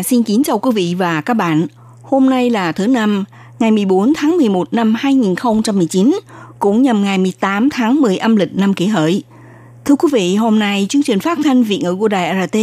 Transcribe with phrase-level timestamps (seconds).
[0.00, 1.66] Hà xin kính chào quý vị và các bạn.
[2.02, 3.24] Hôm nay là thứ năm,
[3.58, 6.20] ngày 14 tháng 11 năm 2019,
[6.58, 9.22] cũng nhằm ngày 18 tháng 10 âm lịch năm kỷ hợi.
[9.84, 12.58] Thưa quý vị, hôm nay chương trình phát thanh Việt ngữ của Đài RT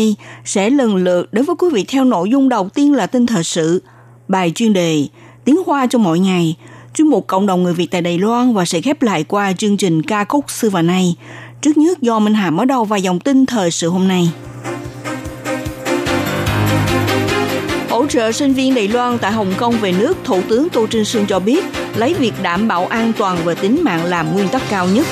[0.46, 3.44] sẽ lần lượt đối với quý vị theo nội dung đầu tiên là tin thời
[3.44, 3.84] sự,
[4.27, 5.08] bài chuyên đề,
[5.46, 6.55] tiếng hoa cho mỗi ngày,
[6.94, 9.77] chuyên mục cộng đồng người Việt tại Đài Loan và sẽ khép lại qua chương
[9.77, 11.16] trình ca khúc xưa và nay.
[11.62, 14.30] Trước nhất do Minh Hà mở đầu và dòng tin thời sự hôm nay.
[18.07, 21.05] Hỗ trợ sinh viên Đài Loan tại Hồng Kông về nước, Thủ tướng Tô Trinh
[21.05, 24.62] Sương cho biết lấy việc đảm bảo an toàn và tính mạng làm nguyên tắc
[24.70, 25.05] cao nhất.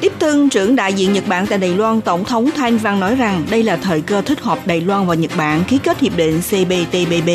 [0.00, 3.14] Tiếp thân trưởng đại diện Nhật Bản tại Đài Loan, Tổng thống Thanh Văn nói
[3.14, 6.16] rằng đây là thời cơ thích hợp Đài Loan và Nhật Bản ký kết hiệp
[6.16, 7.30] định CPTPP.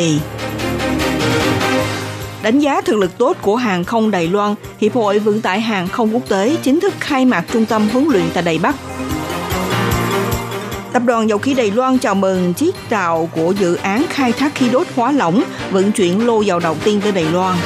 [2.42, 5.88] Đánh giá thực lực tốt của hàng không Đài Loan, Hiệp hội Vận tải Hàng
[5.88, 8.74] không Quốc tế chính thức khai mạc trung tâm huấn luyện tại Đài Bắc.
[10.94, 14.54] Tập đoàn Dầu khí Đài Loan chào mừng chiếc tàu của dự án khai thác
[14.54, 17.56] khí đốt hóa lỏng vận chuyển lô dầu đầu tiên tới Đài Loan.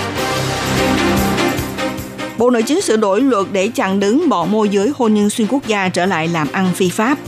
[2.39, 5.49] Bộ Nội chính sửa đổi luật để chặn đứng bọn môi giới hôn nhân xuyên
[5.51, 7.19] quốc gia trở lại làm ăn phi pháp.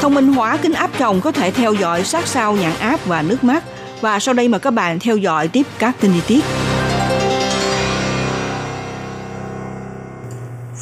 [0.00, 3.22] Thông minh hóa kính áp tròng có thể theo dõi sát sao nhãn áp và
[3.22, 3.64] nước mắt.
[4.00, 6.71] Và sau đây mời các bạn theo dõi tiếp các tin chi tiết.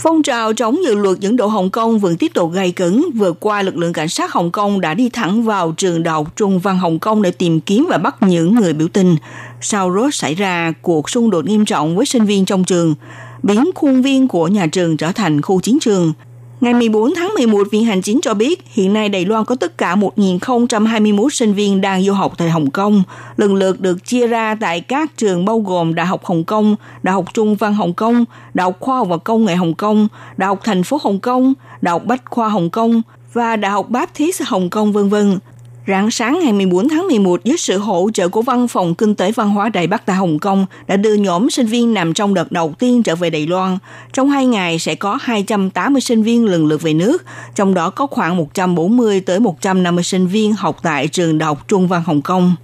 [0.02, 3.10] Phong trào chống dự luật dẫn độ Hồng Kông vẫn tiếp tục gay cứng.
[3.14, 6.36] Vừa qua, lực lượng cảnh sát Hồng Kông đã đi thẳng vào trường đại học
[6.36, 9.16] Trung văn Hồng Kông để tìm kiếm và bắt những người biểu tình.
[9.60, 12.94] Sau đó xảy ra cuộc xung đột nghiêm trọng với sinh viên trong trường,
[13.42, 16.12] biến khuôn viên của nhà trường trở thành khu chiến trường.
[16.60, 19.78] Ngày 14 tháng 11, Viện Hành Chính cho biết hiện nay Đài Loan có tất
[19.78, 23.02] cả 1.021 sinh viên đang du học tại Hồng Kông,
[23.36, 27.12] lần lượt được chia ra tại các trường bao gồm Đại học Hồng Kông, Đại
[27.12, 30.46] học Trung văn Hồng Kông, Đại học Khoa học và Công nghệ Hồng Kông, Đại
[30.46, 34.42] học thành phố Hồng Kông, Đại học Bách khoa Hồng Kông và Đại học Baptist
[34.46, 35.38] Hồng Kông vân vân.
[35.86, 39.32] Rạng sáng ngày 14 tháng 11, dưới sự hỗ trợ của Văn phòng Kinh tế
[39.32, 42.52] Văn hóa Đài Bắc tại Hồng Kông đã đưa nhóm sinh viên nằm trong đợt
[42.52, 43.78] đầu tiên trở về Đài Loan.
[44.12, 47.24] Trong hai ngày sẽ có 280 sinh viên lần lượt về nước,
[47.54, 51.88] trong đó có khoảng 140 tới 150 sinh viên học tại trường Đại học Trung
[51.88, 52.54] văn Hồng Kông.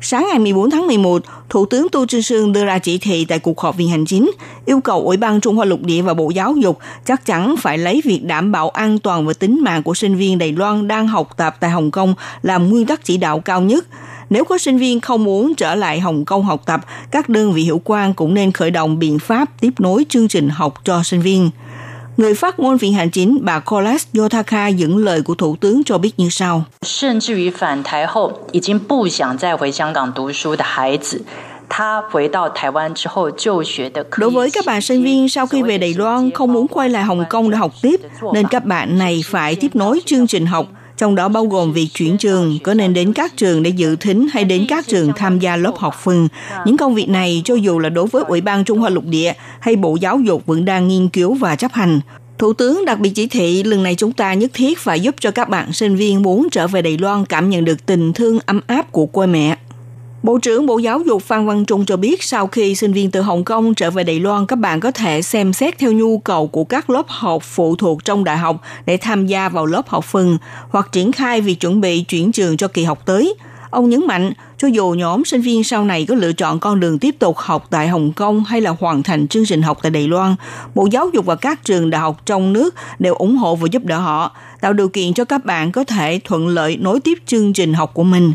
[0.00, 3.38] Sáng ngày 14 tháng 11, Thủ tướng Tô Trinh Sương đưa ra chỉ thị tại
[3.38, 4.30] cuộc họp viện hành chính,
[4.66, 7.78] yêu cầu Ủy ban Trung Hoa Lục Địa và Bộ Giáo dục chắc chắn phải
[7.78, 11.08] lấy việc đảm bảo an toàn và tính mạng của sinh viên Đài Loan đang
[11.08, 13.86] học tập tại Hồng Kông làm nguyên tắc chỉ đạo cao nhất.
[14.30, 16.80] Nếu có sinh viên không muốn trở lại Hồng Kông học tập,
[17.10, 20.48] các đơn vị hiệu quan cũng nên khởi động biện pháp tiếp nối chương trình
[20.48, 21.50] học cho sinh viên.
[22.18, 25.98] Người phát ngôn Viện Hành chính bà Kolas Yotaka dẫn lời của Thủ tướng cho
[25.98, 26.64] biết như sau.
[34.18, 37.04] Đối với các bạn sinh viên sau khi về Đài Loan không muốn quay lại
[37.04, 38.00] Hồng Kông để học tiếp,
[38.34, 40.66] nên các bạn này phải tiếp nối chương trình học
[40.98, 44.28] trong đó bao gồm việc chuyển trường, có nên đến các trường để dự thính
[44.32, 46.28] hay đến các trường tham gia lớp học phần.
[46.66, 49.32] Những công việc này cho dù là đối với Ủy ban Trung Hoa Lục Địa
[49.60, 52.00] hay Bộ Giáo dục vẫn đang nghiên cứu và chấp hành.
[52.38, 55.30] Thủ tướng đặc biệt chỉ thị lần này chúng ta nhất thiết phải giúp cho
[55.30, 58.60] các bạn sinh viên muốn trở về Đài Loan cảm nhận được tình thương ấm
[58.66, 59.56] áp của quê mẹ.
[60.22, 63.20] Bộ trưởng Bộ Giáo dục Phan Văn Trung cho biết sau khi sinh viên từ
[63.20, 66.46] Hồng Kông trở về Đài Loan, các bạn có thể xem xét theo nhu cầu
[66.46, 68.56] của các lớp học phụ thuộc trong đại học
[68.86, 72.56] để tham gia vào lớp học phần hoặc triển khai việc chuẩn bị chuyển trường
[72.56, 73.34] cho kỳ học tới.
[73.70, 76.98] Ông nhấn mạnh, cho dù nhóm sinh viên sau này có lựa chọn con đường
[76.98, 80.08] tiếp tục học tại Hồng Kông hay là hoàn thành chương trình học tại Đài
[80.08, 80.34] Loan,
[80.74, 83.84] Bộ Giáo dục và các trường đại học trong nước đều ủng hộ và giúp
[83.84, 87.52] đỡ họ, tạo điều kiện cho các bạn có thể thuận lợi nối tiếp chương
[87.52, 88.32] trình học của mình.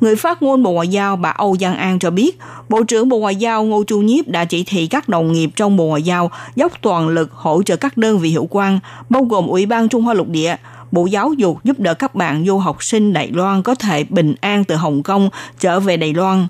[0.00, 2.38] Người phát ngôn Bộ Ngoại giao bà Âu Giang An cho biết,
[2.68, 5.76] Bộ trưởng Bộ Ngoại giao Ngô Chu Nhiếp đã chỉ thị các đồng nghiệp trong
[5.76, 9.46] Bộ Ngoại giao dốc toàn lực hỗ trợ các đơn vị hữu quan, bao gồm
[9.46, 10.56] Ủy ban Trung Hoa Lục Địa,
[10.92, 14.34] Bộ Giáo dục giúp đỡ các bạn du học sinh Đài Loan có thể bình
[14.40, 15.30] an từ Hồng Kông
[15.60, 16.46] trở về Đài Loan.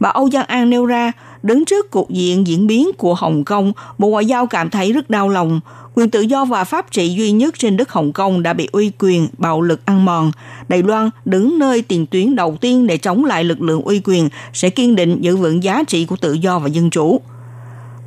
[0.00, 3.72] Bà Âu Giang An nêu ra, đứng trước cuộc diện diễn biến của Hồng Kông,
[3.98, 5.60] Bộ Ngoại giao cảm thấy rất đau lòng.
[5.94, 8.90] Quyền tự do và pháp trị duy nhất trên đất Hồng Kông đã bị uy
[8.98, 10.32] quyền, bạo lực ăn mòn.
[10.68, 14.28] Đài Loan đứng nơi tiền tuyến đầu tiên để chống lại lực lượng uy quyền
[14.52, 17.20] sẽ kiên định giữ vững giá trị của tự do và dân chủ.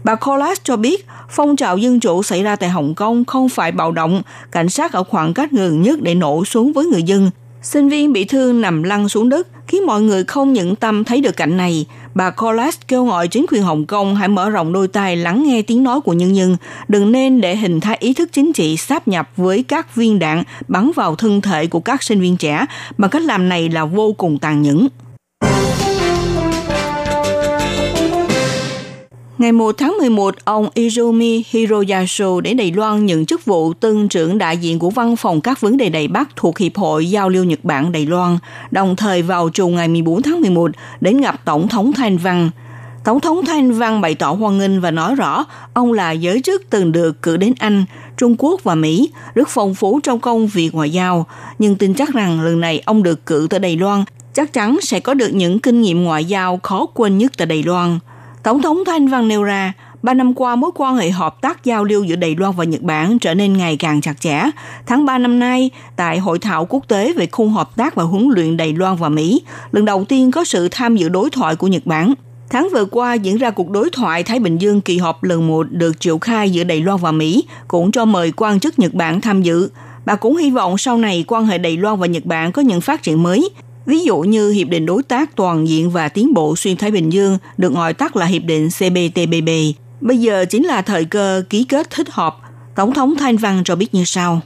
[0.03, 3.71] Bà Collas cho biết phong trào dân chủ xảy ra tại Hồng Kông không phải
[3.71, 4.21] bạo động,
[4.51, 7.31] cảnh sát ở khoảng cách gần nhất để nổ xuống với người dân.
[7.65, 11.21] Sinh viên bị thương nằm lăn xuống đất, khiến mọi người không những tâm thấy
[11.21, 11.85] được cảnh này.
[12.13, 15.61] Bà Collas kêu gọi chính quyền Hồng Kông hãy mở rộng đôi tai lắng nghe
[15.61, 16.57] tiếng nói của nhân dân,
[16.87, 20.43] đừng nên để hình thái ý thức chính trị sáp nhập với các viên đạn
[20.67, 22.65] bắn vào thân thể của các sinh viên trẻ,
[22.97, 24.87] mà cách làm này là vô cùng tàn nhẫn.
[29.37, 34.37] Ngày 1 tháng 11, ông Izumi Hiroyasu đến Đài Loan nhận chức vụ tân trưởng
[34.37, 37.43] đại diện của văn phòng các vấn đề Đài Bắc thuộc Hiệp hội Giao lưu
[37.43, 38.37] Nhật Bản Đài Loan,
[38.71, 40.71] đồng thời vào chiều ngày 14 tháng 11
[41.01, 42.49] đến gặp Tổng thống Thanh Văn.
[43.03, 46.63] Tổng thống Thanh Văn bày tỏ hoan nghênh và nói rõ ông là giới chức
[46.69, 47.85] từng được cử đến Anh,
[48.17, 51.25] Trung Quốc và Mỹ, rất phong phú trong công việc ngoại giao,
[51.59, 54.03] nhưng tin chắc rằng lần này ông được cử tới Đài Loan
[54.33, 57.63] chắc chắn sẽ có được những kinh nghiệm ngoại giao khó quên nhất tại Đài
[57.63, 57.99] Loan–
[58.45, 61.83] Tổng thống Thanh Văn nêu ra, ba năm qua mối quan hệ hợp tác giao
[61.83, 64.41] lưu giữa Đài Loan và Nhật Bản trở nên ngày càng chặt chẽ.
[64.85, 68.27] Tháng 3 năm nay, tại Hội thảo quốc tế về khung hợp tác và huấn
[68.35, 71.67] luyện Đài Loan và Mỹ, lần đầu tiên có sự tham dự đối thoại của
[71.67, 72.13] Nhật Bản.
[72.49, 75.67] Tháng vừa qua diễn ra cuộc đối thoại Thái Bình Dương kỳ họp lần một
[75.69, 79.21] được triệu khai giữa Đài Loan và Mỹ, cũng cho mời quan chức Nhật Bản
[79.21, 79.69] tham dự.
[80.05, 82.81] Bà cũng hy vọng sau này quan hệ Đài Loan và Nhật Bản có những
[82.81, 83.49] phát triển mới,
[83.85, 87.09] Ví dụ như Hiệp định Đối tác Toàn diện và Tiến bộ Xuyên Thái Bình
[87.09, 89.49] Dương, được gọi tắt là Hiệp định CPTPP.
[90.01, 92.37] Bây giờ chính là thời cơ ký kết thích hợp
[92.75, 94.41] Tổng thống Thanh Văn cho biết như sau.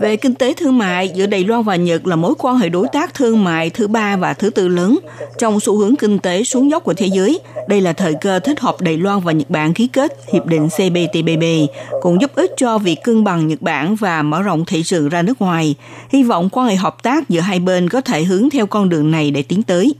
[0.00, 2.88] Về kinh tế thương mại, giữa Đài Loan và Nhật là mối quan hệ đối
[2.92, 4.98] tác thương mại thứ ba và thứ tư lớn.
[5.38, 8.60] Trong xu hướng kinh tế xuống dốc của thế giới, đây là thời cơ thích
[8.60, 12.78] hợp Đài Loan và Nhật Bản ký kết Hiệp định CPTPP, cũng giúp ích cho
[12.78, 15.74] việc cân bằng Nhật Bản và mở rộng thị trường ra nước ngoài.
[16.08, 19.10] Hy vọng quan hệ hợp tác giữa hai bên có thể hướng theo con đường
[19.10, 19.94] này để tiến tới.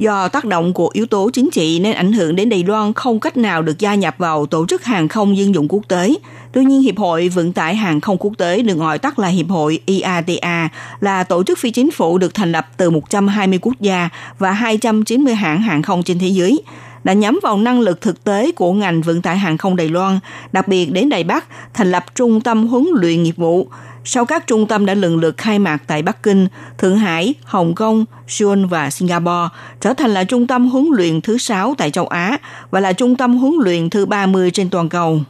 [0.00, 3.20] Do tác động của yếu tố chính trị nên ảnh hưởng đến Đài Loan không
[3.20, 6.14] cách nào được gia nhập vào tổ chức hàng không dân dụng quốc tế.
[6.52, 9.48] Tuy nhiên, Hiệp hội Vận tải Hàng không Quốc tế được gọi tắt là Hiệp
[9.48, 10.68] hội IATA
[11.00, 14.08] là tổ chức phi chính phủ được thành lập từ 120 quốc gia
[14.38, 16.62] và 290 hãng hàng không trên thế giới
[17.04, 20.18] đã nhắm vào năng lực thực tế của ngành vận tải hàng không Đài Loan,
[20.52, 21.44] đặc biệt đến Đài Bắc,
[21.74, 23.68] thành lập trung tâm huấn luyện nghiệp vụ,
[24.12, 26.48] sau các trung tâm đã lần lượt khai mạc tại Bắc Kinh,
[26.78, 29.48] Thượng Hải, Hồng Kông, Seoul và Singapore,
[29.80, 32.38] trở thành là trung tâm huấn luyện thứ 6 tại châu Á
[32.70, 35.20] và là trung tâm huấn luyện thứ 30 trên toàn cầu.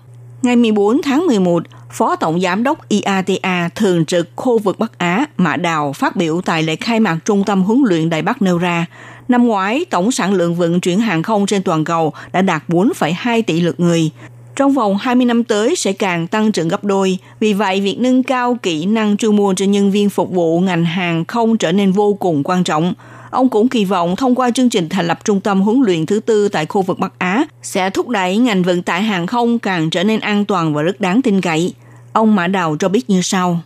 [0.42, 1.62] Ngày 14 tháng 11,
[1.92, 6.40] Phó Tổng Giám đốc IATA thường trực khu vực Bắc Á Mã Đào phát biểu
[6.44, 8.86] tại lễ khai mạc Trung tâm huấn luyện Đài Bắc nêu ra,
[9.28, 13.42] năm ngoái tổng sản lượng vận chuyển hàng không trên toàn cầu đã đạt 4,2
[13.46, 14.10] tỷ lượt người,
[14.60, 17.18] trong vòng 20 năm tới sẽ càng tăng trưởng gấp đôi.
[17.40, 20.84] Vì vậy, việc nâng cao kỹ năng chuyên môn cho nhân viên phục vụ ngành
[20.84, 22.94] hàng không trở nên vô cùng quan trọng.
[23.30, 26.20] Ông cũng kỳ vọng thông qua chương trình thành lập trung tâm huấn luyện thứ
[26.20, 29.90] tư tại khu vực Bắc Á sẽ thúc đẩy ngành vận tải hàng không càng
[29.90, 31.74] trở nên an toàn và rất đáng tin cậy.
[32.12, 33.60] Ông Mã Đào cho biết như sau.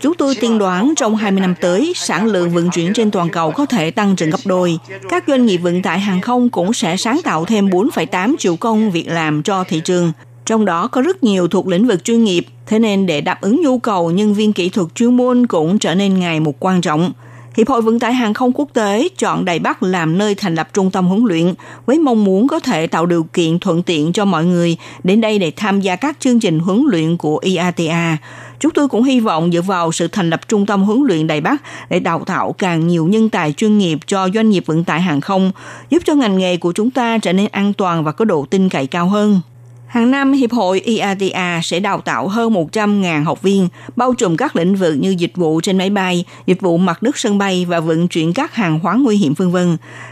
[0.00, 3.50] Chúng tôi tiên đoán trong 20 năm tới, sản lượng vận chuyển trên toàn cầu
[3.50, 4.78] có thể tăng trưởng gấp đôi.
[5.08, 8.90] Các doanh nghiệp vận tải hàng không cũng sẽ sáng tạo thêm 4,8 triệu công
[8.90, 10.12] việc làm cho thị trường.
[10.46, 13.62] Trong đó có rất nhiều thuộc lĩnh vực chuyên nghiệp, thế nên để đáp ứng
[13.62, 17.12] nhu cầu nhân viên kỹ thuật chuyên môn cũng trở nên ngày một quan trọng.
[17.56, 20.68] Hiệp hội Vận tải Hàng không Quốc tế chọn Đài Bắc làm nơi thành lập
[20.72, 21.54] trung tâm huấn luyện
[21.86, 25.38] với mong muốn có thể tạo điều kiện thuận tiện cho mọi người đến đây
[25.38, 28.16] để tham gia các chương trình huấn luyện của IATA.
[28.60, 31.40] Chúng tôi cũng hy vọng dựa vào sự thành lập trung tâm huấn luyện Đài
[31.40, 35.00] Bắc để đào tạo càng nhiều nhân tài chuyên nghiệp cho doanh nghiệp vận tải
[35.00, 35.52] hàng không,
[35.90, 38.68] giúp cho ngành nghề của chúng ta trở nên an toàn và có độ tin
[38.68, 39.40] cậy cao hơn.
[39.86, 44.56] Hàng năm, Hiệp hội IATA sẽ đào tạo hơn 100.000 học viên, bao trùm các
[44.56, 47.80] lĩnh vực như dịch vụ trên máy bay, dịch vụ mặt đất sân bay và
[47.80, 49.56] vận chuyển các hàng hóa nguy hiểm v.v.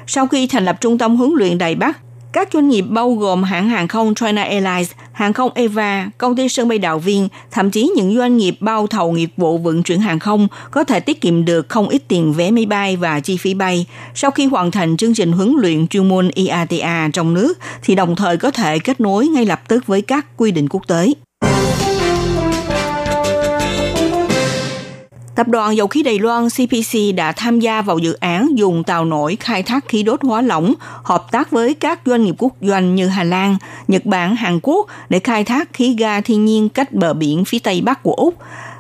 [0.07, 1.99] Sau khi thành lập trung tâm huấn luyện Đài Bắc,
[2.37, 6.49] các doanh nghiệp bao gồm hãng hàng không China Airlines, hàng không Eva, công ty
[6.49, 10.01] sân bay Đạo Viên, thậm chí những doanh nghiệp bao thầu nghiệp vụ vận chuyển
[10.01, 13.37] hàng không có thể tiết kiệm được không ít tiền vé máy bay và chi
[13.37, 13.87] phí bay.
[14.15, 18.17] Sau khi hoàn thành chương trình huấn luyện chuyên môn IATA trong nước, thì đồng
[18.17, 21.13] thời có thể kết nối ngay lập tức với các quy định quốc tế.
[25.37, 29.05] Tập đoàn Dầu khí Đài Loan CPC đã tham gia vào dự án dùng tàu
[29.05, 32.95] nổi khai thác khí đốt hóa lỏng, hợp tác với các doanh nghiệp quốc doanh
[32.95, 33.57] như Hà Lan,
[33.89, 37.59] Nhật Bản, Hàn Quốc để khai thác khí ga thiên nhiên cách bờ biển phía
[37.59, 38.35] Tây Bắc của Úc.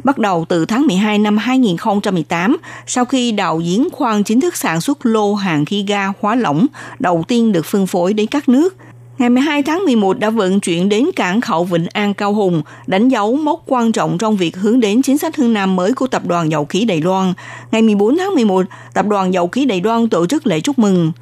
[0.05, 4.81] Bắt đầu từ tháng 12 năm 2018, sau khi đào giếng khoan chính thức sản
[4.81, 6.67] xuất lô hàng khí ga hóa lỏng
[6.99, 8.77] đầu tiên được phân phối đến các nước–
[9.19, 13.09] ngày 12 tháng 11 đã vận chuyển đến cảng khẩu Vịnh An Cao Hùng, đánh
[13.09, 16.23] dấu mốc quan trọng trong việc hướng đến chính sách hướng Nam mới của Tập
[16.27, 17.33] đoàn Dầu khí Đài Loan.
[17.71, 21.13] Ngày 14 tháng 11, Tập đoàn Dầu khí Đài Loan tổ chức lễ chúc mừng.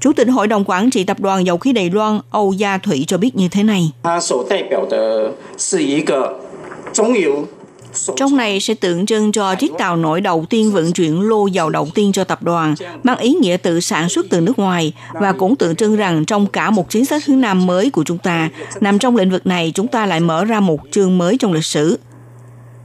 [0.00, 3.04] Chủ tịch Hội đồng Quản trị Tập đoàn Dầu khí Đài Loan Âu Gia Thủy
[3.08, 3.92] cho biết như thế này.
[8.16, 11.70] Trong này sẽ tượng trưng cho chiếc tàu nổi đầu tiên vận chuyển lô dầu
[11.70, 15.32] đầu tiên cho tập đoàn, mang ý nghĩa tự sản xuất từ nước ngoài và
[15.32, 18.50] cũng tượng trưng rằng trong cả một chính sách hướng Nam mới của chúng ta,
[18.80, 21.64] nằm trong lĩnh vực này chúng ta lại mở ra một chương mới trong lịch
[21.64, 21.98] sử.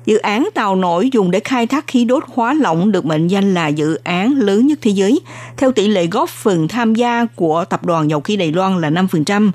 [0.06, 3.54] Dự án tàu nổi dùng để khai thác khí đốt hóa lỏng được mệnh danh
[3.54, 5.20] là dự án lớn nhất thế giới,
[5.58, 8.90] theo tỷ lệ góp phần tham gia của Tập đoàn Dầu khí Đài Loan là
[8.90, 9.52] 5%.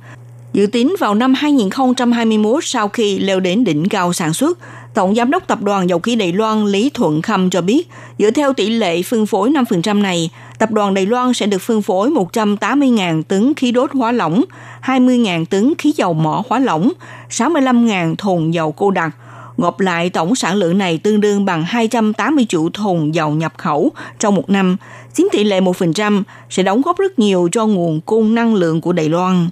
[0.53, 4.59] Dự tính vào năm 2021 sau khi leo đến đỉnh cao sản xuất,
[4.97, 7.89] Tổng Giám đốc Tập đoàn Dầu khí Đài Loan Lý Thuận Khâm cho biết,
[8.19, 11.83] dựa theo tỷ lệ phân phối 5% này, Tập đoàn Đài Loan sẽ được phân
[11.83, 14.45] phối 180.000 tấn khí đốt hóa lỏng,
[14.83, 16.93] 20.000 tấn khí dầu mỏ hóa lỏng,
[17.31, 19.17] 65.000 thùng dầu cô đặc,
[19.57, 23.91] Gộp lại tổng sản lượng này tương đương bằng 280 triệu thùng dầu nhập khẩu
[24.19, 24.77] trong một năm,
[25.15, 28.93] chiếm tỷ lệ 1%, sẽ đóng góp rất nhiều cho nguồn cung năng lượng của
[28.93, 29.49] Đài Loan.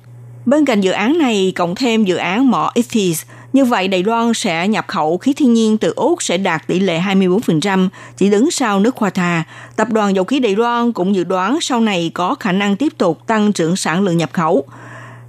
[0.46, 3.22] Bên cạnh dự án này, cộng thêm dự án mỏ Ethis
[3.54, 6.80] như vậy Đài Loan sẽ nhập khẩu khí thiên nhiên từ Úc sẽ đạt tỷ
[6.80, 9.44] lệ 24%, chỉ đứng sau nước Hoa Thà.
[9.76, 12.92] Tập đoàn Dầu khí Đài Loan cũng dự đoán sau này có khả năng tiếp
[12.98, 14.64] tục tăng trưởng sản lượng nhập khẩu.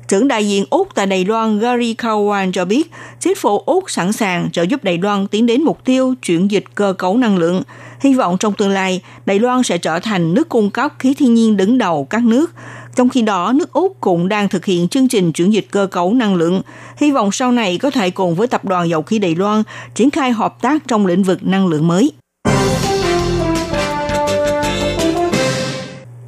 [0.08, 4.14] Trưởng đại diện Úc tại Đài Loan Gary Cowan cho biết, chính phủ Úc sẵn
[4.14, 7.64] sàng trợ giúp Đài Loan tiến đến mục tiêu chuyển dịch cơ cấu năng lượng.
[8.00, 11.34] Hy vọng trong tương lai, Đài Loan sẽ trở thành nước cung cấp khí thiên
[11.34, 12.52] nhiên đứng đầu các nước.
[12.96, 16.14] Trong khi đó, nước Úc cũng đang thực hiện chương trình chuyển dịch cơ cấu
[16.14, 16.62] năng lượng.
[16.98, 19.64] Hy vọng sau này có thể cùng với Tập đoàn Dầu khí Đài Loan
[19.96, 22.12] triển khai hợp tác trong lĩnh vực năng lượng mới.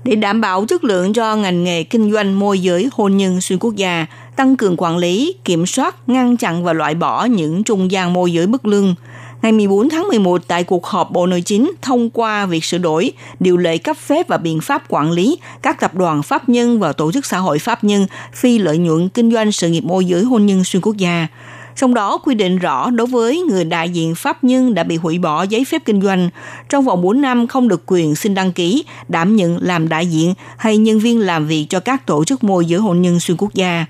[0.08, 3.60] để đảm bảo chất lượng cho ngành nghề kinh doanh môi giới hôn nhân xuyên
[3.60, 4.06] quốc gia,
[4.36, 8.34] tăng cường quản lý, kiểm soát, ngăn chặn và loại bỏ những trung gian môi
[8.34, 8.96] giới bất lương.
[9.42, 13.12] Ngày 14 tháng 11 tại cuộc họp Bộ Nội chính thông qua việc sửa đổi
[13.40, 16.94] điều lệ cấp phép và biện pháp quản lý các tập đoàn pháp nhân và
[16.94, 20.24] tổ chức xã hội pháp nhân phi lợi nhuận kinh doanh sự nghiệp môi giới
[20.24, 21.28] hôn nhân xuyên quốc gia
[21.78, 25.20] trong đó quy định rõ đối với người đại diện pháp nhân đã bị hủy
[25.20, 26.30] bỏ giấy phép kinh doanh,
[26.70, 30.34] trong vòng 4 năm không được quyền xin đăng ký, đảm nhận làm đại diện
[30.58, 33.54] hay nhân viên làm việc cho các tổ chức môi giới hôn nhân xuyên quốc
[33.54, 33.86] gia.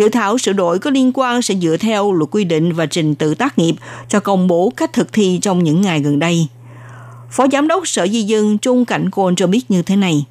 [0.00, 3.14] Dự thảo sửa đổi có liên quan sẽ dựa theo luật quy định và trình
[3.14, 3.74] tự tác nghiệp
[4.08, 6.48] cho công bố cách thực thi trong những ngày gần đây.
[7.30, 10.24] Phó Giám đốc Sở Di dân Trung Cảnh Côn cho biết như thế này.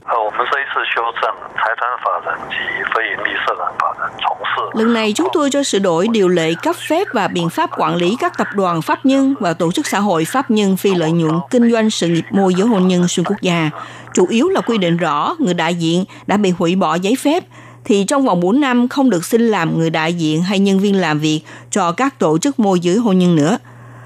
[4.74, 7.96] Lần này chúng tôi cho sửa đổi điều lệ cấp phép và biện pháp quản
[7.96, 11.12] lý các tập đoàn pháp nhân và tổ chức xã hội pháp nhân phi lợi
[11.12, 13.70] nhuận kinh doanh sự nghiệp môi giới hôn nhân xuyên quốc gia.
[14.14, 17.44] Chủ yếu là quy định rõ người đại diện đã bị hủy bỏ giấy phép
[17.89, 20.96] thì trong vòng 4 năm không được xin làm người đại diện hay nhân viên
[20.96, 21.41] làm việc
[21.72, 23.58] cho các tổ chức môi giới hôn nhân nữa.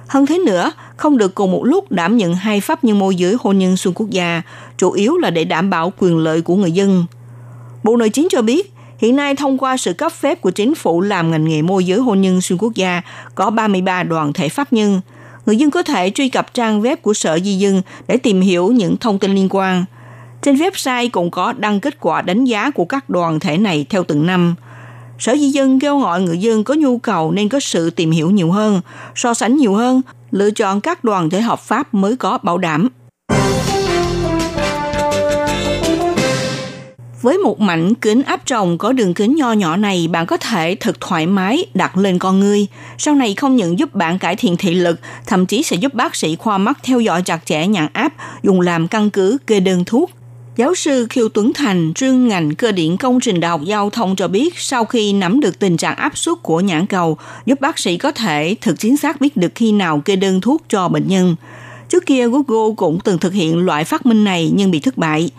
[0.08, 3.36] Hơn thế nữa, không được cùng một lúc đảm nhận hai pháp nhân môi giới
[3.40, 4.42] hôn nhân xuyên quốc gia,
[4.78, 7.06] chủ yếu là để đảm bảo quyền lợi của người dân.
[7.84, 11.02] Bộ Nội chính cho biết, Hiện nay thông qua sự cấp phép của chính phủ
[11.02, 13.02] làm ngành nghề môi giới hôn nhân xuyên quốc gia
[13.36, 15.02] có 33 đoàn thể pháp nhân.
[15.46, 18.72] Người dân có thể truy cập trang web của Sở Di dân để tìm hiểu
[18.72, 19.86] những thông tin liên quan.
[20.44, 24.04] Trên website cũng có đăng kết quả đánh giá của các đoàn thể này theo
[24.04, 24.56] từng năm.
[25.20, 28.32] Sở Di dân kêu gọi người dân có nhu cầu nên có sự tìm hiểu
[28.32, 28.82] nhiều hơn,
[29.16, 32.90] so sánh nhiều hơn, lựa chọn các đoàn thể hợp pháp mới có bảo đảm.
[37.22, 40.76] Với một mảnh kính áp tròng có đường kính nho nhỏ này, bạn có thể
[40.80, 42.68] thật thoải mái đặt lên con ngươi.
[42.98, 46.16] Sau này không những giúp bạn cải thiện thị lực, thậm chí sẽ giúp bác
[46.16, 49.84] sĩ khoa mắt theo dõi chặt chẽ nhãn áp, dùng làm căn cứ kê đơn
[49.86, 50.12] thuốc.
[50.58, 54.16] Giáo sư Khiêu Tuấn Thành, chuyên ngành cơ điện công trình đại học giao thông
[54.16, 57.80] cho biết sau khi nắm được tình trạng áp suất của nhãn cầu, giúp bác
[57.80, 61.08] sĩ có thể thực chính xác biết được khi nào kê đơn thuốc cho bệnh
[61.08, 61.36] nhân.
[61.90, 65.30] Trước kia Google cũng từng thực hiện loại phát minh này nhưng bị thất bại.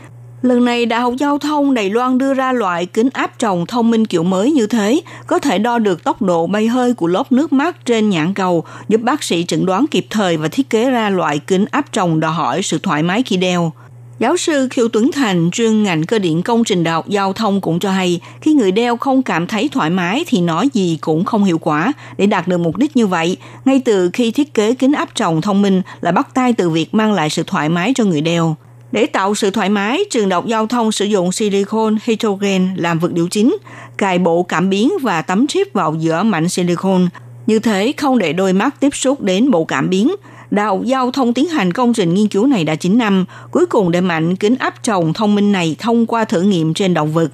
[0.43, 3.91] Lần này Đại học Giao thông Đài Loan đưa ra loại kính áp tròng thông
[3.91, 7.33] minh kiểu mới như thế, có thể đo được tốc độ bay hơi của lốp
[7.33, 10.91] nước mắt trên nhãn cầu, giúp bác sĩ chẩn đoán kịp thời và thiết kế
[10.91, 13.73] ra loại kính áp tròng đòi hỏi sự thoải mái khi đeo.
[14.19, 17.61] Giáo sư Khiêu Tuấn Thành, chuyên ngành cơ điện công trình đại học giao thông
[17.61, 21.25] cũng cho hay, khi người đeo không cảm thấy thoải mái thì nói gì cũng
[21.25, 21.93] không hiệu quả.
[22.19, 25.41] Để đạt được mục đích như vậy, ngay từ khi thiết kế kính áp tròng
[25.41, 28.57] thông minh là bắt tay từ việc mang lại sự thoải mái cho người đeo.
[28.93, 33.11] Để tạo sự thoải mái, trường đọc giao thông sử dụng silicon hydrogen làm vật
[33.15, 33.57] liệu chính,
[33.97, 37.09] cài bộ cảm biến và tấm chip vào giữa mảnh silicon.
[37.47, 40.11] Như thế không để đôi mắt tiếp xúc đến bộ cảm biến.
[40.51, 43.91] Đạo giao thông tiến hành công trình nghiên cứu này đã 9 năm, cuối cùng
[43.91, 47.29] để mạnh kính áp tròng thông minh này thông qua thử nghiệm trên động vật.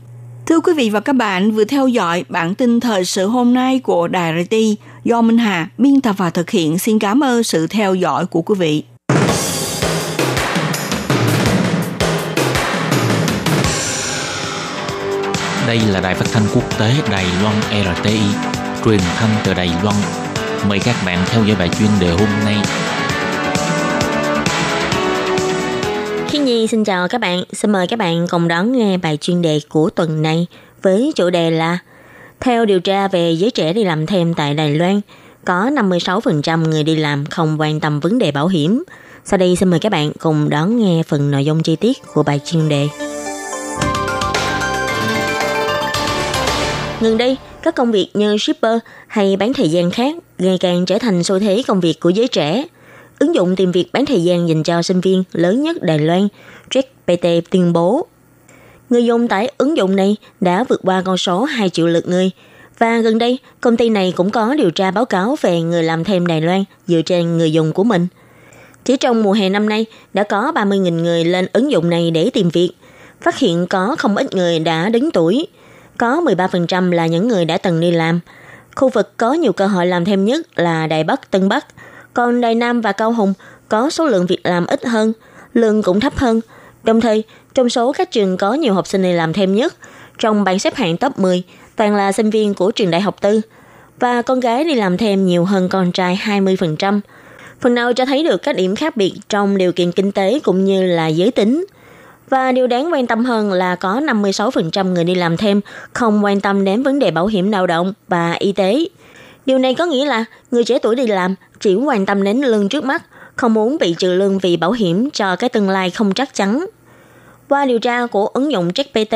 [0.47, 3.79] Thưa quý vị và các bạn, vừa theo dõi bản tin thời sự hôm nay
[3.79, 4.55] của Đài RT
[5.05, 6.79] do Minh Hà biên tập và thực hiện.
[6.79, 8.83] Xin cảm ơn sự theo dõi của quý vị.
[15.67, 17.55] Đây là đài phát thanh quốc tế Đài Loan
[17.97, 18.21] RTI,
[18.85, 19.97] truyền thanh từ Đài Loan.
[20.69, 22.57] Mời các bạn theo dõi bài chuyên đề hôm nay.
[26.61, 29.61] Nhi xin chào các bạn, xin mời các bạn cùng đón nghe bài chuyên đề
[29.69, 30.47] của tuần này
[30.83, 31.79] với chủ đề là
[32.41, 35.01] Theo điều tra về giới trẻ đi làm thêm tại Đài Loan,
[35.45, 38.85] có 56% người đi làm không quan tâm vấn đề bảo hiểm.
[39.25, 42.23] Sau đây xin mời các bạn cùng đón nghe phần nội dung chi tiết của
[42.23, 42.89] bài chuyên đề.
[47.01, 50.99] Gần đây, các công việc như shipper hay bán thời gian khác ngày càng trở
[50.99, 52.65] thành xu thế công việc của giới trẻ.
[53.19, 56.29] Ứng dụng tìm việc bán thời gian dành cho sinh viên lớn nhất Đài Loan,
[56.71, 58.07] JetPT tuyên bố.
[58.91, 62.31] Người dùng tải ứng dụng này đã vượt qua con số 2 triệu lượt người.
[62.79, 66.05] Và gần đây, công ty này cũng có điều tra báo cáo về người làm
[66.05, 68.07] thêm Đài Loan dựa trên người dùng của mình.
[68.85, 72.31] Chỉ trong mùa hè năm nay, đã có 30.000 người lên ứng dụng này để
[72.31, 72.71] tìm việc.
[73.21, 75.47] Phát hiện có không ít người đã đứng tuổi–
[76.01, 78.21] có 13% là những người đã từng đi làm.
[78.77, 81.67] Khu vực có nhiều cơ hội làm thêm nhất là Đài Bắc, Tân Bắc,
[82.15, 83.35] còn Đài Nam và Cao Hùng
[83.69, 85.13] có số lượng việc làm ít hơn,
[85.55, 86.41] lương cũng thấp hơn.
[86.83, 89.75] Đồng thời, trong số các trường có nhiều học sinh đi làm thêm nhất,
[90.19, 91.43] trong bảng xếp hạng top 10
[91.77, 93.41] toàn là sinh viên của trường đại học tư
[93.99, 97.01] và con gái đi làm thêm nhiều hơn con trai 20%.
[97.61, 100.65] Phần nào cho thấy được các điểm khác biệt trong điều kiện kinh tế cũng
[100.65, 101.65] như là giới tính–
[102.31, 105.61] và điều đáng quan tâm hơn là có 56% người đi làm thêm
[105.93, 108.89] không quan tâm đến vấn đề bảo hiểm lao động và y tế.
[109.47, 112.69] Điều này có nghĩa là người trẻ tuổi đi làm chỉ quan tâm đến lương
[112.69, 113.03] trước mắt,
[113.41, 116.67] không muốn bị trừ lương vì bảo hiểm cho cái tương lai không chắc chắn.
[117.49, 119.15] Qua điều tra của ứng dụng CheckPT,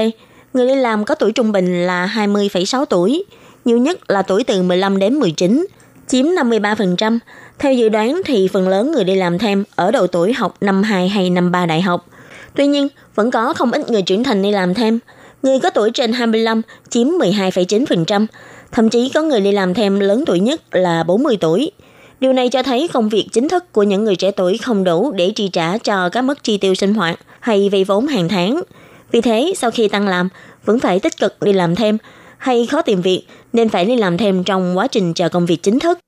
[0.53, 3.25] người đi làm có tuổi trung bình là 20,6 tuổi,
[3.65, 5.67] nhiều nhất là tuổi từ 15 đến 19,
[6.09, 7.19] chiếm 53%.
[7.59, 10.83] Theo dự đoán thì phần lớn người đi làm thêm ở độ tuổi học năm
[10.83, 12.07] 2 hay năm 3 đại học.
[12.55, 14.99] Tuy nhiên, vẫn có không ít người trưởng thành đi làm thêm.
[15.43, 18.27] Người có tuổi trên 25 chiếm 12,9%,
[18.73, 21.71] thậm chí có người đi làm thêm lớn tuổi nhất là 40 tuổi.
[22.21, 25.13] Điều này cho thấy công việc chính thức của những người trẻ tuổi không đủ
[25.13, 28.63] để chi trả cho các mức chi tiêu sinh hoạt hay vay vốn hàng tháng.
[29.13, 30.29] Vì thế, sau khi tăng làm,
[30.65, 31.99] vẫn phải tích cực đi làm thêm
[32.39, 35.63] hay khó tìm việc nên phải đi làm thêm trong quá trình chờ công việc
[35.63, 35.99] chính thức.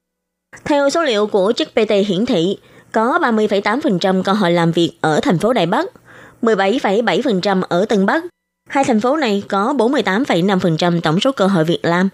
[0.64, 2.58] Theo số liệu của chức PT hiển thị,
[2.92, 5.86] có 30,8% cơ hội làm việc ở thành phố Đài Bắc–
[6.42, 8.24] 17,7% ở Tân Bắc.
[8.68, 12.08] Hai thành phố này có 48,5% tổng số cơ hội việc làm.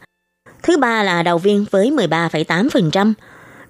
[0.62, 3.12] Thứ ba là Đầu Viên với 13,8%,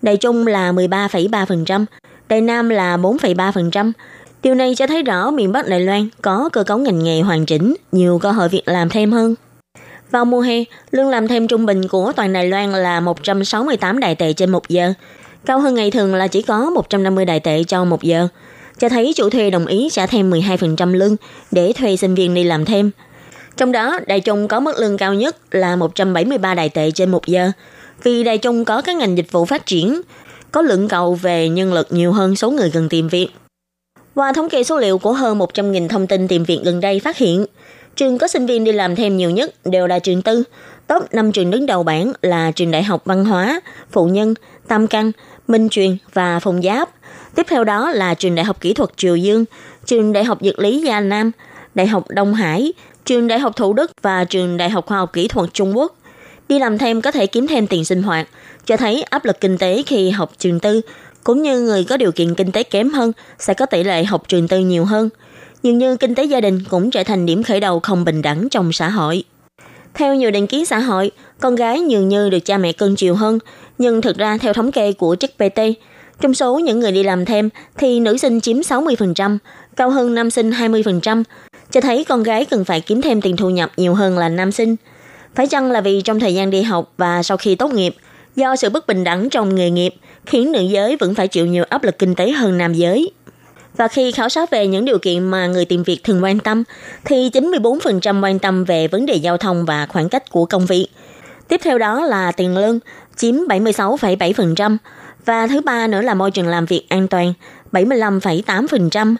[0.02, 1.84] Đài Trung là 13,3%,
[2.28, 3.92] Đài Nam là 4,3%.
[4.42, 7.46] Điều này cho thấy rõ miền Bắc Đài Loan có cơ cấu ngành nghề hoàn
[7.46, 9.34] chỉnh, nhiều cơ hội việc làm thêm hơn.
[10.10, 14.14] Vào mùa hè, lương làm thêm trung bình của toàn Đài Loan là 168 đại
[14.14, 14.92] tệ trên một giờ,
[15.44, 18.28] cao hơn ngày thường là chỉ có 150 đại tệ cho một giờ
[18.82, 21.16] cho thấy chủ thuê đồng ý trả thêm 12% lương
[21.50, 22.90] để thuê sinh viên đi làm thêm.
[23.56, 27.26] Trong đó, Đài Trung có mức lương cao nhất là 173 đại tệ trên một
[27.26, 27.50] giờ,
[28.02, 30.00] vì Đài Trung có các ngành dịch vụ phát triển,
[30.52, 33.28] có lượng cầu về nhân lực nhiều hơn số người cần tìm việc.
[34.14, 37.16] Qua thống kê số liệu của hơn 100.000 thông tin tìm việc gần đây phát
[37.16, 37.46] hiện,
[37.96, 40.42] trường có sinh viên đi làm thêm nhiều nhất đều là trường tư.
[40.86, 43.60] Top 5 trường đứng đầu bảng là trường Đại học Văn hóa,
[43.90, 44.34] Phụ Nhân,
[44.68, 45.12] Tam Căn,
[45.48, 46.88] Minh Truyền và Phòng Giáp–
[47.34, 49.44] Tiếp theo đó là trường Đại học Kỹ thuật Triều Dương,
[49.86, 51.30] trường Đại học Dược lý Gia Nam,
[51.74, 52.72] Đại học Đông Hải,
[53.04, 55.96] trường Đại học Thủ Đức và trường Đại học Khoa học Kỹ thuật Trung Quốc.
[56.48, 58.28] Đi làm thêm có thể kiếm thêm tiền sinh hoạt,
[58.66, 60.80] cho thấy áp lực kinh tế khi học trường tư,
[61.24, 64.28] cũng như người có điều kiện kinh tế kém hơn sẽ có tỷ lệ học
[64.28, 65.08] trường tư nhiều hơn.
[65.62, 68.48] Dường như kinh tế gia đình cũng trở thành điểm khởi đầu không bình đẳng
[68.48, 69.24] trong xã hội.
[69.94, 73.14] Theo nhiều định kiến xã hội, con gái dường như được cha mẹ cưng chiều
[73.14, 73.38] hơn,
[73.78, 75.60] nhưng thực ra theo thống kê của chức PT,
[76.20, 79.38] trong số những người đi làm thêm thì nữ sinh chiếm 60%,
[79.76, 81.22] cao hơn nam sinh 20%,
[81.70, 84.52] cho thấy con gái cần phải kiếm thêm tiền thu nhập nhiều hơn là nam
[84.52, 84.76] sinh.
[85.34, 87.94] Phải chăng là vì trong thời gian đi học và sau khi tốt nghiệp,
[88.36, 89.94] do sự bất bình đẳng trong nghề nghiệp
[90.26, 93.10] khiến nữ giới vẫn phải chịu nhiều áp lực kinh tế hơn nam giới.
[93.76, 96.64] Và khi khảo sát về những điều kiện mà người tìm việc thường quan tâm,
[97.04, 100.86] thì 94% quan tâm về vấn đề giao thông và khoảng cách của công việc.
[101.48, 102.78] Tiếp theo đó là tiền lương,
[103.16, 104.76] chiếm 76,7%,
[105.24, 107.32] và thứ ba nữa là môi trường làm việc an toàn,
[107.72, 109.14] 75,8%.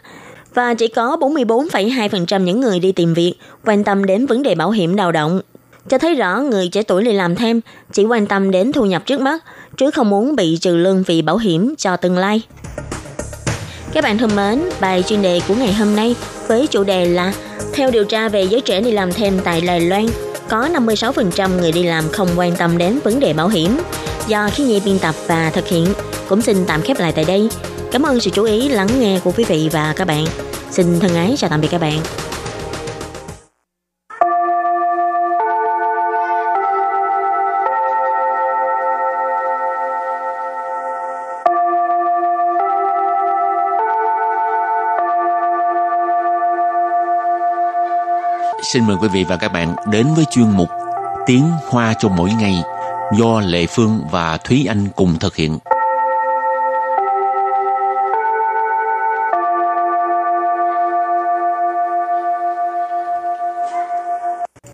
[0.53, 3.33] Và chỉ có 44,2% những người đi tìm việc
[3.65, 5.41] quan tâm đến vấn đề bảo hiểm lao động.
[5.89, 7.61] Cho thấy rõ người trẻ tuổi đi làm thêm
[7.93, 9.43] chỉ quan tâm đến thu nhập trước mắt,
[9.77, 12.41] chứ không muốn bị trừ lương vì bảo hiểm cho tương lai.
[13.93, 16.15] Các bạn thân mến, bài chuyên đề của ngày hôm nay
[16.47, 17.33] với chủ đề là
[17.73, 20.07] Theo điều tra về giới trẻ đi làm thêm tại Đài Loan,
[20.49, 23.77] có 56% người đi làm không quan tâm đến vấn đề bảo hiểm.
[24.27, 25.87] Do khi nhi biên tập và thực hiện,
[26.29, 27.49] cũng xin tạm khép lại tại đây.
[27.91, 30.25] Cảm ơn sự chú ý lắng nghe của quý vị và các bạn.
[30.71, 31.99] Xin thân ái chào tạm biệt các bạn.
[48.63, 50.69] Xin mời quý vị và các bạn đến với chuyên mục
[51.25, 52.61] Tiếng Hoa cho mỗi ngày
[53.17, 55.57] do Lệ Phương và Thúy Anh cùng thực hiện.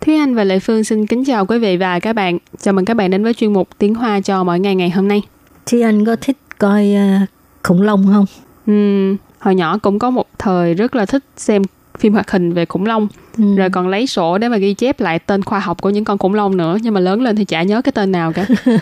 [0.00, 2.38] Thúy Anh và Lệ Phương xin kính chào quý vị và các bạn.
[2.60, 5.08] Chào mừng các bạn đến với chuyên mục Tiếng Hoa cho mỗi ngày ngày hôm
[5.08, 5.22] nay.
[5.66, 7.28] Thúy Anh có thích coi uh,
[7.62, 8.26] khủng long không?
[8.70, 11.62] Uhm, hồi nhỏ cũng có một thời rất là thích xem
[12.00, 13.08] phim hoạt hình về khủng long.
[13.38, 13.56] Ừ.
[13.56, 16.18] rồi còn lấy sổ để mà ghi chép lại tên khoa học của những con
[16.18, 18.46] khủng long nữa nhưng mà lớn lên thì chả nhớ cái tên nào cả.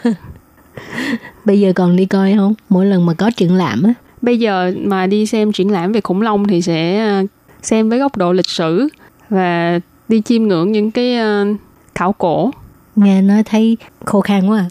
[1.45, 2.55] Bây giờ còn đi coi không?
[2.69, 3.95] Mỗi lần mà có triển lãm á.
[4.23, 7.23] Bây giờ mà đi xem triển lãm về khủng long thì sẽ ờ,
[7.63, 8.89] xem với góc độ lịch sử
[9.31, 11.47] và đi chiêm ngưỡng những cái ờ,
[11.95, 12.51] khảo cổ
[12.99, 14.69] nghe nói thấy khô khan quá à.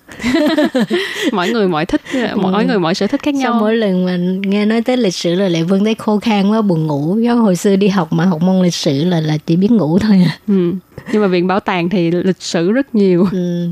[1.32, 2.02] mỗi người mỗi thích
[2.36, 2.68] mỗi ừ.
[2.68, 4.18] người mỗi sở thích khác nhau Sau mỗi lần mà
[4.50, 7.40] nghe nói tới lịch sử là lại vân thấy khô khan quá buồn ngủ giống
[7.40, 10.24] hồi xưa đi học mà học môn lịch sử là là chỉ biết ngủ thôi
[10.26, 10.74] à ừ.
[11.12, 13.68] nhưng mà viện bảo tàng thì lịch sử rất nhiều ừ.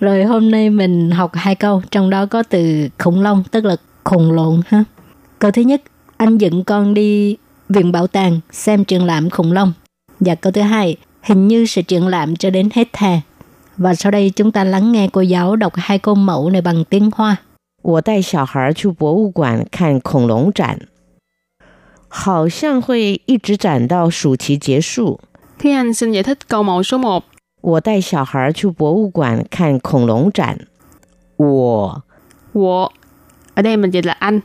[0.00, 3.76] rồi hôm nay mình học hai câu trong đó có từ khủng long tức là
[4.04, 4.84] khùng lộn ha
[5.38, 5.82] câu thứ nhất
[6.16, 7.36] anh dẫn con đi
[7.68, 9.72] viện bảo tàng xem triển lãm khủng long
[10.20, 13.20] và câu thứ hai hình như sẽ triển lãm cho đến hết hè
[13.81, 16.83] và sau đây chúng ta lắng nghe cô giáo đọc hai câu mẫu này bằng
[16.85, 17.37] tiếng Hoa.
[17.83, 20.87] 我带小孩去博物馆看恐龙展，
[22.09, 25.21] 好像会一直展到暑期结束。
[25.59, 27.23] Thi Anh xin giải thích câu mẫu số 1.
[27.61, 30.67] 我带小孩去博物馆看恐龙展。
[31.37, 32.03] 我
[32.53, 32.91] 我
[33.53, 34.41] ở đây mình dịch là anh.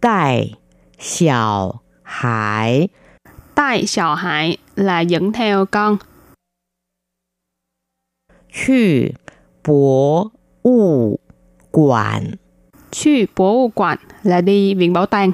[0.00, 0.50] 带
[0.98, 2.88] 小孩
[3.54, 5.98] 带小孩 là dẫn theo con.
[8.52, 9.14] 去
[9.62, 10.32] 博
[10.62, 11.20] 物
[11.70, 12.38] 馆。
[12.90, 15.32] 去博物馆 là đi viện bảo tàng.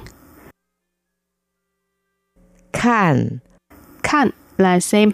[2.72, 3.40] 看
[4.02, 5.12] 看 là xem.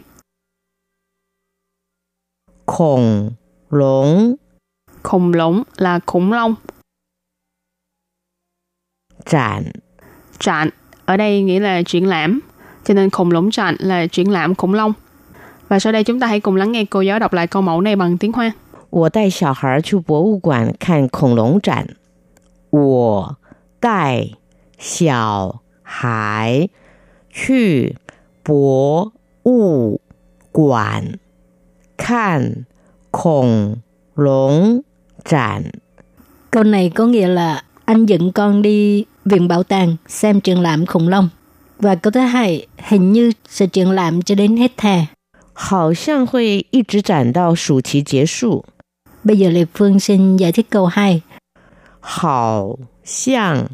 [2.66, 3.30] Khủng
[3.70, 4.34] long
[5.02, 6.54] Khủng long là khủng long.
[9.24, 9.64] 展
[10.38, 10.70] Triển
[11.04, 12.40] ở đây nghĩa là triển lãm.
[12.84, 14.92] Cho nên khủng long triển là triển lãm khủng long.
[15.68, 17.80] Và sau đây chúng ta hãy cùng lắng nghe cô giáo đọc lại câu mẫu
[17.80, 18.52] này bằng tiếng Hoa.
[18.90, 21.96] 我带小孩去博物馆看恐龙展。
[22.70, 23.36] 我
[23.78, 24.30] 带
[24.78, 26.68] 小孩
[27.30, 27.96] 去
[28.42, 29.12] 博
[29.44, 30.00] 物
[30.50, 31.20] 馆
[31.96, 32.66] 看
[33.12, 33.76] 恐
[34.14, 34.82] 龙
[35.24, 35.70] 展。
[36.50, 41.08] Câu này có nghĩa là anh dẫn con đi viện bảo tàng xem triển lãm khủng
[41.08, 41.28] long.
[41.78, 45.06] Và câu thứ hai, hình như sẽ triển lãm cho đến hết hè.
[45.54, 48.64] 好像会一直展到暑期结束。
[49.22, 51.22] Bây giờ Lê Phương xin giải thích câu 2.
[52.00, 53.68] 好像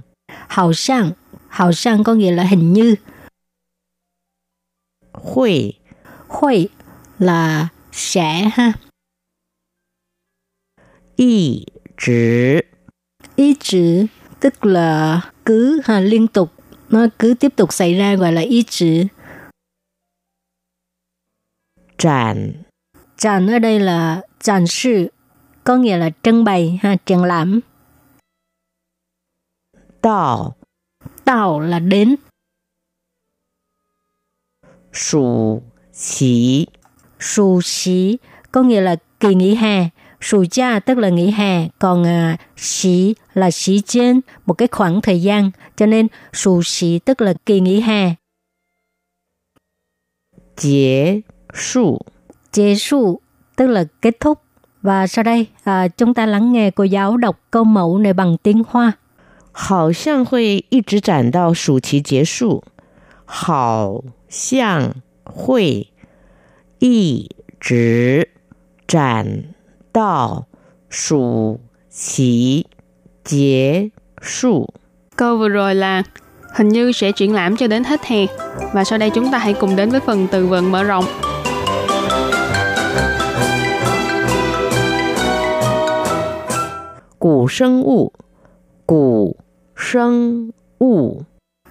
[0.48, 1.12] Hào sang
[1.48, 2.96] Hào sang có nghĩa là hình như.
[5.12, 5.72] 会
[6.28, 6.68] Hội
[7.18, 8.74] là sẽ ha.
[11.16, 12.66] 一直
[13.36, 14.06] Ý chữ
[14.40, 16.52] tức là cứ ha, liên tục.
[16.90, 19.04] Nó cứ tiếp tục xảy ra gọi là ý chữ.
[22.01, 22.53] Triển
[23.17, 25.11] Triển ở đây là triển sự,
[25.63, 27.59] có nghĩa là trưng bày ha, triển lãm.
[30.01, 30.55] Đạo
[31.25, 32.15] Đạo là đến.
[34.93, 35.61] Sủ
[35.93, 36.67] xí
[37.19, 38.17] Sù xí
[38.51, 39.89] có nghĩa là kỳ nghỉ hè.
[40.21, 45.01] Sù cha tức là nghỉ hè, còn à, xí là xí trên, một cái khoảng
[45.01, 45.51] thời gian.
[45.75, 48.15] Cho nên sù xí tức là kỳ nghỉ hè.
[50.55, 51.21] Kết
[51.54, 51.98] 束
[52.52, 53.20] Kết束
[53.56, 54.38] tức là kết thúc.
[54.82, 58.36] Và sau đây à, chúng ta lắng nghe cô giáo đọc câu mẫu này bằng
[58.42, 58.92] tiếng Hoa.
[59.58, 62.62] 好像会一直展到暑期结束。
[63.24, 65.88] 好像会
[66.78, 68.28] 一直
[68.86, 69.44] 展
[69.92, 70.46] 到
[70.88, 71.60] 暑
[71.90, 72.66] 期
[73.24, 74.74] 结束。
[75.16, 76.02] Câu vừa rồi là
[76.54, 78.26] hình như sẽ triển lãm cho đến hết hè.
[78.72, 81.04] Và sau đây chúng ta hãy cùng đến với phần từ vựng mở rộng.
[87.20, 88.12] 古生物，
[88.86, 89.36] 古
[89.74, 91.22] 生物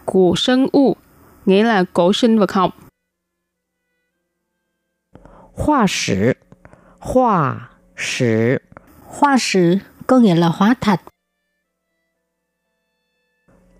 [0.05, 0.95] Cổ sinh u
[1.45, 2.71] nghĩa là cổ sinh vật học.
[5.53, 6.37] 化石
[6.99, 8.61] 化石
[9.07, 11.01] Hoa sử có nghĩa là hóa thạch.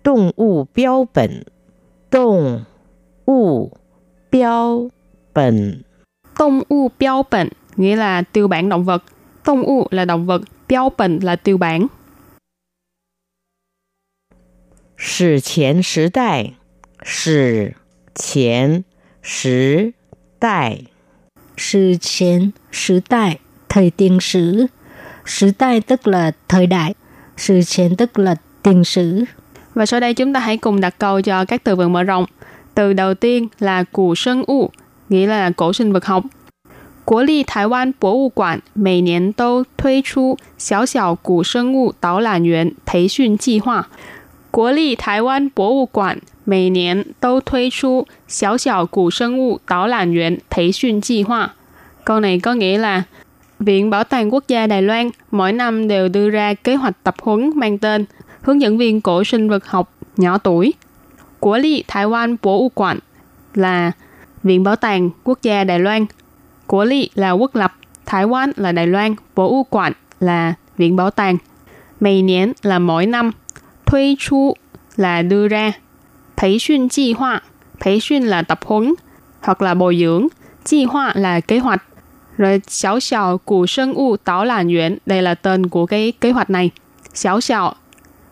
[0.02, 1.44] 动物标本
[2.10, 2.64] 动
[3.26, 3.76] 物
[4.30, 4.90] 标
[5.32, 5.82] 本
[6.38, 9.02] Tông u标本nghĩa là tiêu bản động vật.
[9.44, 11.88] Tông u là động vật, 标本là tiêu bản.
[14.98, 16.54] 史前时代
[17.02, 17.74] 史
[18.14, 18.84] 前
[19.22, 19.92] 时
[20.40, 20.86] 代
[21.56, 24.66] Sử chiến, sử đại, thời tiền sử.
[25.24, 26.94] Sử đại tức là thời đại.
[27.36, 29.24] Sử chiến tức là tiền sử.
[29.74, 32.24] Và sau đây chúng ta hãy cùng đặt câu cho các từ vựng mở rộng.
[32.74, 34.70] Từ đầu tiên là cổ sinh u,
[35.08, 36.24] nghĩa là cổ sinh vật học.
[37.04, 43.88] 国立台湾博物馆每年都推出小小古生物导览员培训计划。
[44.50, 51.54] 国立台湾博物馆每年都推出小小古生物导览员培训计划。
[52.04, 53.02] Câu này có nghĩa là
[53.58, 57.14] Viện Bảo tàng Quốc gia Đài Loan mỗi năm đều đưa ra kế hoạch tập
[57.22, 58.04] huấn mang tên
[58.42, 60.74] hướng dẫn viên cổ sinh vật học nhỏ tuổi.
[61.40, 62.98] Của Lý Thái Quan Bộ U Quản
[63.54, 63.92] là
[64.42, 66.06] Viện Bảo tàng Quốc gia Đài Loan.
[66.70, 67.72] Của Lý là quốc lập,
[68.06, 71.36] Thái Quan là Đài Loan, Bộ U Quản là Viện Bảo tàng.
[72.00, 73.30] Mày niên là mỗi năm,
[73.86, 74.54] thuê chu
[74.96, 75.72] là đưa ra,
[76.36, 77.42] 培训计划,
[77.80, 78.94] 培训là tập huấn
[79.40, 80.28] hoặc là bồi dưỡng,
[80.64, 81.82] 计划 là kế hoạch.
[82.36, 86.30] Rồi xảo xảo của sinh u tảo làn yuan, đây là tên của cái kế
[86.30, 86.70] hoạch này.
[87.14, 87.74] Xảo xảo,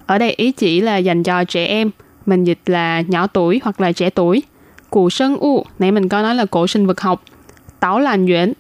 [0.07, 1.91] ở đây ý chỉ là dành cho trẻ em,
[2.27, 4.43] mình dịch là nhỏ tuổi hoặc là trẻ tuổi.
[4.91, 7.23] Cụ sinh u, nãy mình có nói là cổ sinh vật học.
[7.80, 8.54] táo lành duyễn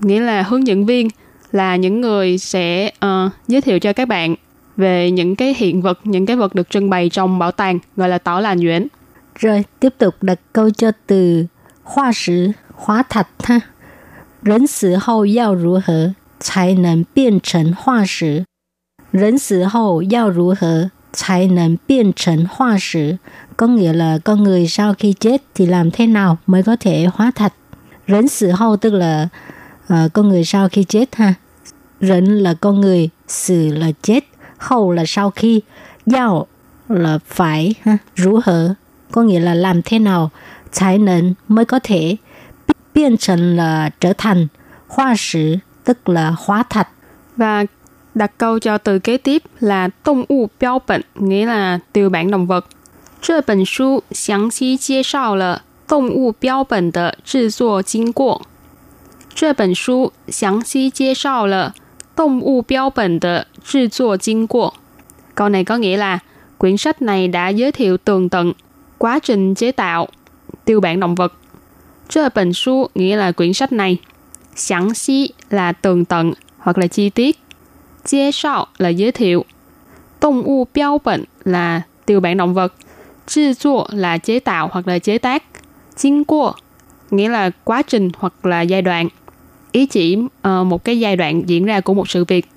[0.00, 1.08] nghĩa là hướng dẫn viên
[1.52, 4.34] là những người sẽ uh, giới thiệu cho các bạn
[4.76, 8.08] về những cái hiện vật, những cái vật được trưng bày trong bảo tàng gọi
[8.08, 8.86] là táo lành duyễn.
[9.38, 11.44] Rồi tiếp tục đặt câu cho từ
[11.82, 13.60] hóa sử, hóa thạch ha.
[14.42, 18.42] Rấn sử hậu yào rú hờ, chai nền biên trần hóa sử.
[19.12, 23.14] Rấn sử hậu yào rú hờ, chai nền biên trần hóa sử.
[23.56, 27.06] Có nghĩa là con người sau khi chết thì làm thế nào mới có thể
[27.14, 27.52] hóa thạch
[28.09, 29.29] Rấn死后 tức là
[29.93, 31.33] uh, con người sau khi chết ha.
[32.01, 34.23] Rấn là con người, xử là chết,
[34.57, 35.61] hậu là sau khi,
[36.05, 36.47] giao
[36.89, 38.73] là phải ha, rú hở
[39.11, 40.31] có nghĩa là làm thế nào,
[40.71, 42.15] 才能 mới có thể,
[42.93, 44.47] biến thành là trở thành,
[44.87, 46.87] hoa sử tức là hóa thạch.
[47.37, 47.65] Và
[48.15, 52.65] đặt câu cho từ kế tiếp là động物标本, nghĩa là tiêu bản động vật.
[53.21, 58.41] 这本书详细介绍了 动物标本的制作经过。
[59.33, 61.73] 这本书详细介绍了
[62.15, 64.73] 动物标本的制作经过。
[65.35, 66.19] Câu này có nghĩa là
[66.57, 68.53] quyển sách này đã giới thiệu tường tận
[68.97, 70.07] quá trình chế tạo
[70.65, 71.33] tiêu bản động vật.
[72.07, 73.99] 这本书 nghĩa là quyển sách này.
[74.55, 77.39] 详细là tường tận hoặc là chi tiết.
[78.05, 79.45] Chế sao là giới thiệu.
[80.21, 82.73] Động物标本 là tiêu bản động vật.
[83.27, 85.43] 制作là chế tạo hoặc là chế tác.
[86.01, 86.53] Kinh qua
[87.11, 89.07] nghĩa là quá trình hoặc là giai đoạn.
[89.71, 92.47] Ý chỉ uh, một cái giai đoạn diễn ra của một sự việc.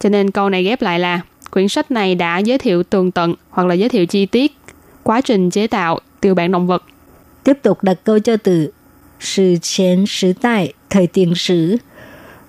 [0.00, 3.34] Cho nên câu này ghép lại là quyển sách này đã giới thiệu tường tận
[3.50, 4.56] hoặc là giới thiệu chi tiết
[5.02, 6.82] quá trình chế tạo tiêu bản động vật.
[7.44, 8.70] Tiếp tục đặt câu cho từ
[9.20, 11.78] sử 前时代 thời tiền sử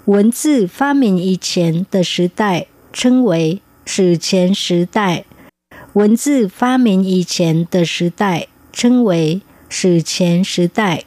[0.06, 5.26] 文字发明以前的时代称为史前时代。
[5.94, 11.04] 文字发明以前的时代称为 史前时代。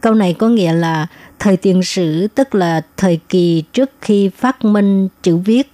[0.00, 1.06] Câu này có nghĩa là
[1.38, 5.72] thời tiền sử tức là thời kỳ trước khi phát minh chữ viết.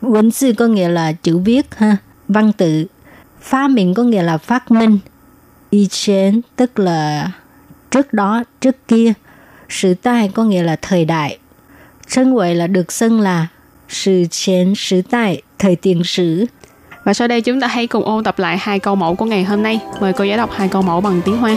[0.00, 1.96] 文字có nghĩa là chữ viết ha,
[2.28, 2.86] văn tự.
[3.40, 4.98] Phát minh có nghĩa là phát minh.
[5.70, 7.30] Y chén tức là
[7.90, 9.12] trước đó, trước kia.
[9.68, 11.38] Sử đại có nghĩa là thời đại.
[12.08, 13.46] 称gọi là được xưng là
[13.88, 16.46] sử chiến sử đại, thời tiền sử.
[17.04, 19.44] Và sau đây chúng ta hãy cùng ôn tập lại hai câu mẫu của ngày
[19.44, 19.80] hôm nay.
[20.00, 21.56] Mời cô giáo đọc hai câu mẫu bằng tiếng Hoa.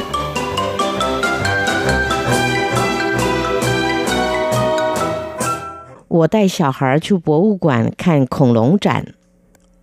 [6.13, 9.15] 我带小孩去博物馆看恐龙展。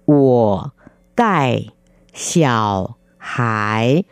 [0.05, 0.73] 我
[1.17, 1.65] 带
[2.15, 4.05] 小孩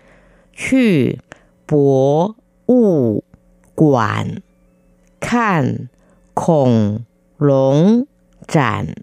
[0.53, 1.21] 去
[1.65, 2.35] 博
[2.67, 3.23] 物
[3.77, 4.43] 馆
[5.21, 5.89] 看
[6.35, 7.05] 恐
[7.37, 8.07] 龙
[8.49, 8.97] 展。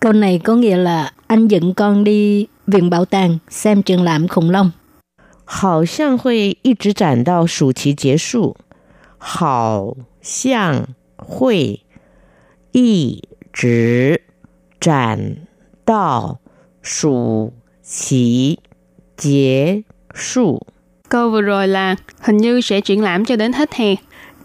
[0.00, 4.28] Câu này có nghĩa là anh dẫn con đi viện bảo tàng xem triển lãm
[4.28, 4.70] khủng long.
[5.46, 8.56] 好像会一直展到暑期结束。
[9.18, 11.80] 好像会
[12.72, 14.22] 一直
[14.78, 15.36] 展
[15.82, 16.40] 到
[16.82, 18.60] 暑 期
[19.16, 20.66] 结束。
[21.08, 23.94] Câu vừa rồi là hình như sẽ triển lãm cho đến hết hè.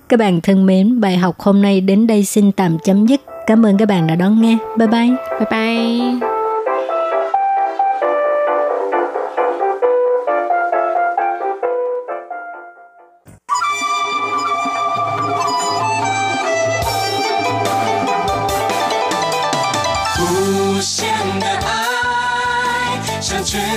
[0.09, 3.21] Các bạn thân mến, bài học hôm nay đến đây xin tạm chấm dứt.
[3.47, 4.57] Cảm ơn các bạn đã đón nghe.
[4.77, 5.09] Bye bye.
[5.39, 6.32] Bye bye.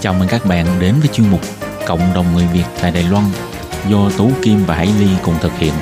[0.00, 1.40] Chào mừng các bạn đến với chuyên mục
[1.86, 3.24] Cộng đồng người Việt tại Đài Loan
[3.88, 5.72] do Tú Kim và Hải Ly cùng thực hiện.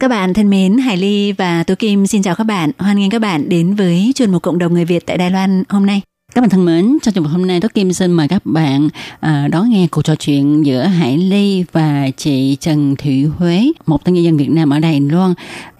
[0.00, 2.70] Các bạn thân mến, Hải Ly và Tú Kim xin chào các bạn.
[2.78, 5.64] Hoan nghênh các bạn đến với chuyên mục cộng đồng người Việt tại Đài Loan
[5.68, 6.02] hôm nay.
[6.36, 8.88] Các bạn thân mến, trong chương mục hôm nay tôi Kim xin mời các bạn
[9.20, 14.04] à, đón nghe cuộc trò chuyện giữa Hải Ly và chị Trần Thị Huế, một
[14.04, 15.34] tân nhân dân Việt Nam ở Đài Loan.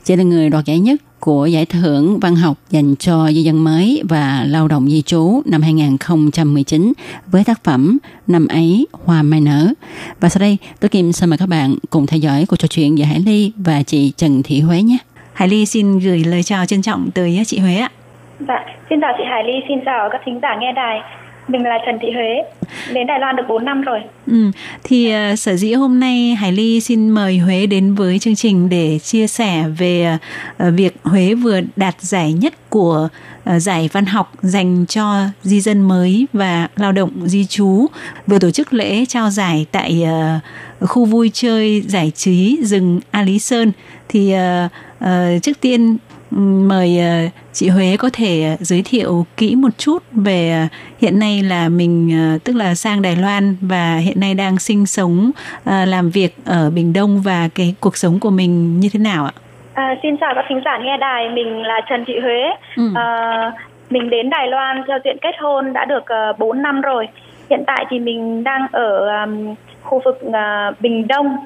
[0.04, 3.64] Chị là người đoạt giải nhất của giải thưởng văn học dành cho di dân
[3.64, 6.92] mới và lao động di trú năm 2019
[7.26, 9.68] với tác phẩm Năm ấy hoa mai nở.
[10.20, 12.98] Và sau đây, tôi Kim xin mời các bạn cùng theo dõi cuộc trò chuyện
[12.98, 14.98] giữa Hải Ly và chị Trần Thị Huế nhé.
[15.32, 17.90] Hải Ly xin gửi lời chào trân trọng tới chị Huế ạ.
[18.40, 21.00] Dạ, xin chào chị Hải Ly, xin chào các thính giả nghe đài.
[21.48, 22.42] Mình là Trần Thị Huế,
[22.92, 24.00] đến Đài Loan được 4 năm rồi.
[24.26, 24.50] Ừ,
[24.84, 28.68] thì uh, sở dĩ hôm nay Hải Ly xin mời Huế đến với chương trình
[28.68, 30.18] để chia sẻ về
[30.62, 33.08] uh, việc Huế vừa đạt giải nhất của
[33.50, 37.86] uh, giải văn học dành cho di dân mới và lao động di trú
[38.26, 40.06] vừa tổ chức lễ trao giải tại
[40.80, 43.72] uh, khu vui chơi giải trí rừng A Lý Sơn
[44.08, 44.70] thì uh,
[45.04, 45.96] uh, trước tiên
[46.30, 51.42] mời uh, chị Huế có thể giới thiệu kỹ một chút về uh, hiện nay
[51.42, 52.10] là mình
[52.44, 55.30] tức là sang Đài Loan và hiện nay đang sinh sống
[55.64, 59.32] làm việc ở Bình Đông và cái cuộc sống của mình như thế nào ạ?
[59.76, 62.42] À, xin chào các thính giả nghe đài, mình là Trần Thị Huế.
[62.76, 62.92] Ừ.
[62.94, 63.52] À,
[63.90, 67.08] mình đến Đài Loan theo diện kết hôn đã được uh, 4 năm rồi.
[67.50, 71.36] Hiện tại thì mình đang ở um, khu vực uh, Bình Đông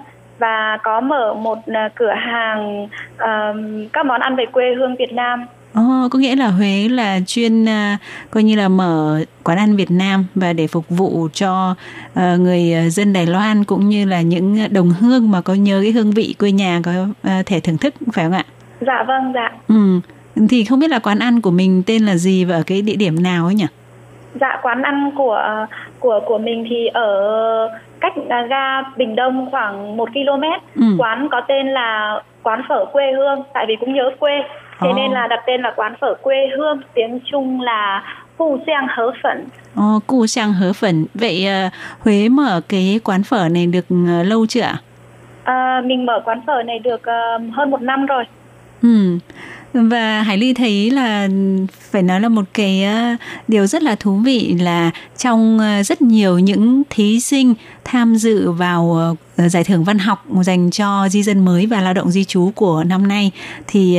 [0.41, 5.13] và có mở một uh, cửa hàng uh, các món ăn về quê hương Việt
[5.13, 5.47] Nam.
[5.81, 8.01] Oh, có nghĩa là Huế là chuyên uh,
[8.31, 11.75] coi như là mở quán ăn Việt Nam và để phục vụ cho
[12.13, 15.93] uh, người dân Đài Loan cũng như là những đồng hương mà có nhớ cái
[15.93, 18.45] hương vị quê nhà có uh, thể thưởng thức phải không ạ?
[18.81, 19.51] Dạ vâng, dạ.
[19.69, 20.01] Ừ.
[20.49, 22.97] Thì không biết là quán ăn của mình tên là gì và ở cái địa
[22.97, 23.67] điểm nào ấy nhỉ?
[24.35, 25.67] Dạ quán ăn của
[26.01, 28.13] của của mình thì ở cách
[28.49, 30.45] ga Bình Đông khoảng 1 km.
[30.77, 30.87] Ừ.
[30.99, 34.43] Quán có tên là quán phở quê hương tại vì cũng nhớ quê.
[34.81, 34.97] Thế oh.
[34.97, 38.03] nên là đặt tên là quán phở quê hương, tiếng Trung là
[38.37, 39.45] Cu Xiang Hớ Phận.
[39.77, 41.07] Ồ, oh, Cu Xiang Hớ Phận.
[41.15, 41.73] Vậy uh,
[42.05, 44.77] Huế mở cái quán phở này được uh, lâu chưa ạ?
[45.45, 48.25] À, mình mở quán phở này được uh, hơn một năm rồi.
[48.83, 49.19] Ừ.
[49.73, 51.29] Và Hải Ly thấy là,
[51.91, 53.17] phải nói là một cái ờ,
[53.49, 57.55] điều rất là thú vị là trong ờ, rất nhiều những thí sinh
[57.85, 61.95] tham dự vào ờ, giải thưởng văn học dành cho di dân mới và lao
[61.95, 63.31] động di trú của năm nay
[63.67, 63.99] thì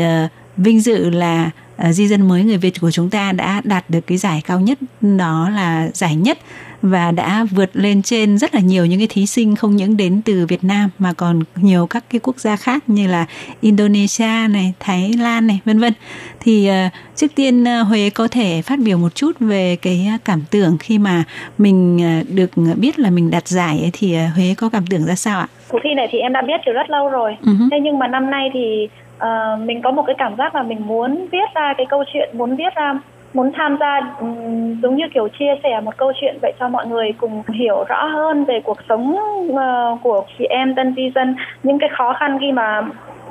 [0.57, 1.49] vinh dự là
[1.89, 4.79] di dân mới người Việt của chúng ta đã đạt được cái giải cao nhất,
[5.01, 6.37] đó là giải nhất
[6.81, 10.21] và đã vượt lên trên rất là nhiều những cái thí sinh không những đến
[10.25, 13.25] từ Việt Nam mà còn nhiều các cái quốc gia khác như là
[13.61, 15.93] Indonesia này, Thái Lan này, vân vân.
[16.39, 20.41] Thì uh, trước tiên uh, Huế có thể phát biểu một chút về cái cảm
[20.51, 21.23] tưởng khi mà
[21.57, 21.99] mình
[22.35, 25.47] được biết là mình đạt giải ấy, thì Huế có cảm tưởng ra sao ạ?
[25.67, 27.37] Cuộc thi này thì em đã biết từ rất lâu rồi.
[27.43, 27.67] Uh-huh.
[27.71, 30.87] Thế nhưng mà năm nay thì uh, mình có một cái cảm giác là mình
[30.87, 32.93] muốn viết ra cái câu chuyện, muốn viết ra
[33.33, 36.87] muốn tham gia um, giống như kiểu chia sẻ một câu chuyện vậy cho mọi
[36.87, 39.17] người cùng hiểu rõ hơn về cuộc sống
[39.49, 42.81] uh, của chị em tân di dân những cái khó khăn khi mà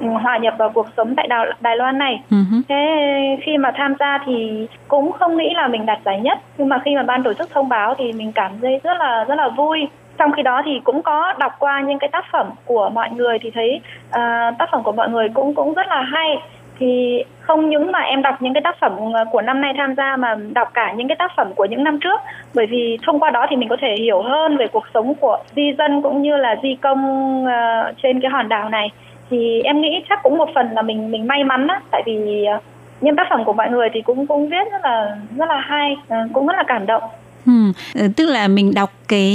[0.01, 2.23] hòa nhập vào cuộc sống tại Đài, Đài Loan này.
[2.31, 2.63] Uh-huh.
[2.69, 6.69] Thế khi mà tham gia thì cũng không nghĩ là mình đạt giải nhất, nhưng
[6.69, 9.35] mà khi mà ban tổ chức thông báo thì mình cảm thấy rất là rất
[9.35, 9.89] là vui.
[10.19, 13.39] Trong khi đó thì cũng có đọc qua những cái tác phẩm của mọi người
[13.39, 16.39] thì thấy uh, tác phẩm của mọi người cũng cũng rất là hay
[16.81, 19.95] thì không những mà em đọc những cái tác phẩm ờ, của năm nay tham
[19.97, 22.21] gia mà đọc cả những cái tác phẩm của những năm trước.
[22.55, 25.39] Bởi vì thông qua đó thì mình có thể hiểu hơn về cuộc sống của
[25.57, 27.01] di dân cũng như là di công
[27.45, 28.89] uh, trên cái hòn đảo này.
[29.31, 31.81] Thì em nghĩ chắc cũng một phần là mình mình may mắn á.
[31.91, 32.63] Tại vì uh,
[33.01, 35.93] những tác phẩm của mọi người thì cũng cũng viết rất là rất là hay
[35.93, 37.03] uh, cũng rất là cảm động.
[37.47, 37.53] Ừ,
[38.17, 39.33] tức là mình đọc cái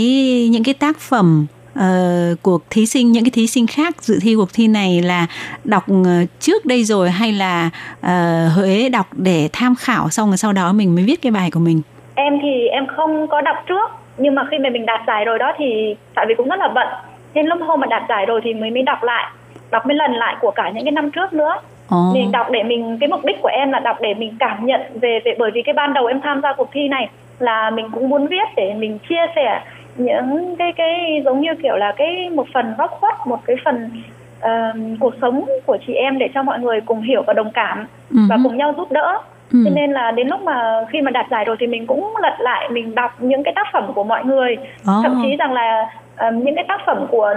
[0.52, 1.46] những cái tác phẩm
[1.80, 5.28] uh, của thí sinh những cái thí sinh khác dự thi cuộc thi này là
[5.64, 6.08] đọc uh,
[6.40, 7.70] trước đây rồi hay là
[8.00, 11.52] uh, Huế đọc để tham khảo xong rồi sau đó mình mới viết cái bài
[11.52, 11.82] của mình?
[12.16, 15.40] Em thì em không có đọc trước nhưng mà khi mà mình đạt giải rồi
[15.40, 16.88] đó thì tại vì cũng rất là bận
[17.34, 19.32] nên lúc hôm mà đạt giải rồi thì mới mới đọc lại
[19.72, 21.56] đọc mấy lần lại của cả những cái năm trước nữa
[21.96, 22.14] Oh.
[22.14, 24.82] mình đọc để mình cái mục đích của em là đọc để mình cảm nhận
[25.02, 27.10] về về bởi vì cái ban đầu em tham gia cuộc thi này
[27.40, 29.62] là mình cũng muốn viết để mình chia sẻ
[29.98, 33.89] những cái cái giống như kiểu là cái một phần góc khuất một cái phần
[34.38, 37.88] uh, cuộc sống của chị em để cho mọi người cùng hiểu và đồng cảm
[38.12, 38.28] uh-huh.
[38.30, 39.22] và cùng nhau giúp đỡ
[39.54, 39.60] Ừ.
[39.66, 42.36] cho nên là đến lúc mà khi mà đạt giải rồi thì mình cũng lật
[42.39, 45.04] lại mình đọc những cái tác phẩm của mọi người oh.
[45.04, 45.89] thậm chí rằng là
[46.20, 47.34] um, những cái tác phẩm của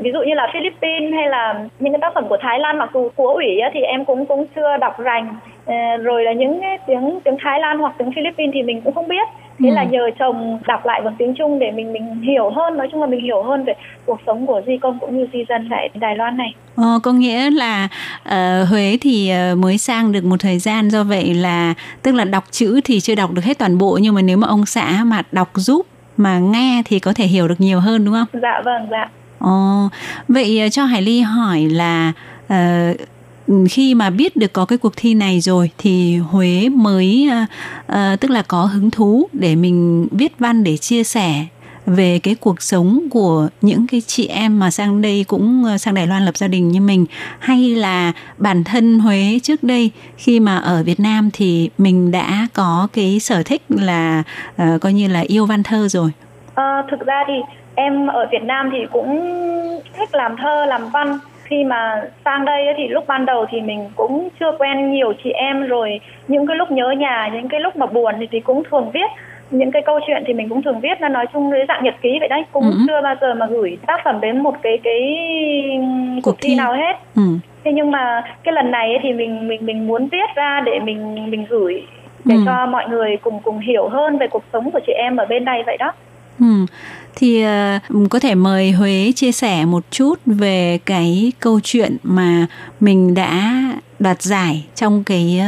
[0.00, 2.90] ví dụ như là Philippines hay là những cái tác phẩm của Thái Lan mặc
[2.94, 5.34] dù của ủy á, thì em cũng cũng chưa đọc rành
[5.70, 8.94] uh, rồi là những cái tiếng tiếng Thái Lan hoặc tiếng Philippines thì mình cũng
[8.94, 9.28] không biết
[9.62, 9.74] thế ừ.
[9.74, 13.00] là nhờ chồng đọc lại bằng tiếng Trung để mình mình hiểu hơn nói chung
[13.00, 13.72] là mình hiểu hơn về
[14.06, 16.54] cuộc sống của di công cũng như di dân tại Đài Loan này.
[16.76, 17.88] Ờ, có nghĩa là
[18.28, 22.24] uh, Huế thì uh, mới sang được một thời gian do vậy là tức là
[22.24, 25.04] đọc chữ thì chưa đọc được hết toàn bộ nhưng mà nếu mà ông xã
[25.04, 25.86] mà đọc giúp
[26.16, 28.40] mà nghe thì có thể hiểu được nhiều hơn đúng không?
[28.42, 29.10] Dạ vâng dạ.
[29.38, 29.88] Ồ,
[30.28, 32.12] vậy cho Hải Ly hỏi là
[32.52, 32.96] uh,
[33.70, 37.48] khi mà biết được có cái cuộc thi này rồi thì Huế mới uh,
[37.92, 41.44] uh, tức là có hứng thú để mình viết văn để chia sẻ
[41.86, 45.94] về cái cuộc sống của những cái chị em mà sang đây cũng à, sang
[45.94, 47.06] Đài Loan lập gia đình như mình
[47.38, 52.46] hay là bản thân Huế trước đây khi mà ở Việt Nam thì mình đã
[52.54, 54.22] có cái sở thích là
[54.62, 56.10] uh, coi như là yêu văn thơ rồi.
[56.54, 57.34] À, thực ra thì
[57.74, 59.20] em ở Việt Nam thì cũng
[59.98, 61.18] thích làm thơ làm văn
[61.50, 65.30] khi mà sang đây thì lúc ban đầu thì mình cũng chưa quen nhiều chị
[65.30, 66.00] em rồi.
[66.28, 69.10] Những cái lúc nhớ nhà những cái lúc mà buồn thì, thì cũng thường viết.
[69.50, 71.94] Những cái câu chuyện thì mình cũng thường viết là nói chung với dạng nhật
[72.02, 72.42] ký vậy đấy.
[72.52, 72.76] Cũng ừ.
[72.86, 75.00] chưa bao giờ mà gửi tác phẩm đến một cái cái
[76.22, 76.54] cuộc thi, thi.
[76.54, 76.96] nào hết.
[77.16, 77.22] Ừ.
[77.64, 81.30] thế nhưng mà cái lần này thì mình mình mình muốn viết ra để mình
[81.30, 81.82] mình gửi
[82.24, 82.40] để ừ.
[82.46, 85.44] cho mọi người cùng cùng hiểu hơn về cuộc sống của chị em ở bên
[85.44, 85.92] đây vậy đó.
[86.40, 86.66] Ừ
[87.16, 92.46] thì uh, có thể mời Huế chia sẻ một chút về cái câu chuyện mà
[92.80, 93.62] mình đã
[93.98, 95.40] đoạt giải trong cái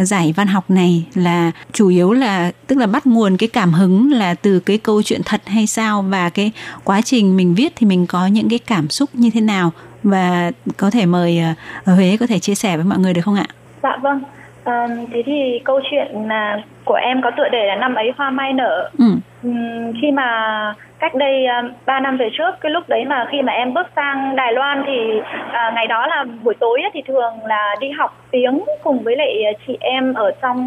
[0.00, 3.72] uh, giải văn học này là chủ yếu là tức là bắt nguồn cái cảm
[3.72, 6.52] hứng là từ cái câu chuyện thật hay sao và cái
[6.84, 10.52] quá trình mình viết thì mình có những cái cảm xúc như thế nào và
[10.76, 11.42] có thể mời
[11.82, 13.46] uh, Huế có thể chia sẻ với mọi người được không ạ?
[13.82, 14.22] Dạ vâng.
[14.66, 18.30] À, thế thì câu chuyện là của em có tựa đề là năm ấy hoa
[18.30, 18.90] mai nở.
[18.98, 19.04] Ừ.
[19.48, 23.42] Uhm, khi mà cách đây uh, 3 năm về trước cái lúc đấy mà khi
[23.42, 27.02] mà em bước sang Đài Loan thì uh, ngày đó là buổi tối ấy, thì
[27.06, 30.60] thường là đi học tiếng cùng với lại chị em ở trong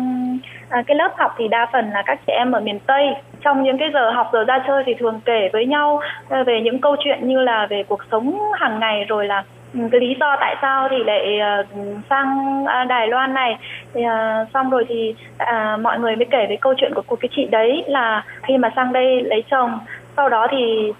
[0.79, 3.05] uh, cái lớp học thì đa phần là các chị em ở miền Tây
[3.41, 6.01] trong những cái giờ học giờ ra chơi thì thường kể với nhau
[6.39, 9.43] uh, về những câu chuyện như là về cuộc sống hàng ngày rồi là
[9.73, 11.67] cái lý do tại sao thì lại uh,
[12.09, 13.57] sang uh, Đài Loan này.
[13.93, 17.15] Thì uh, xong rồi thì uh, mọi người mới kể với câu chuyện của, của
[17.15, 19.79] cái chị đấy là khi mà sang đây lấy chồng
[20.15, 20.91] sau đó thì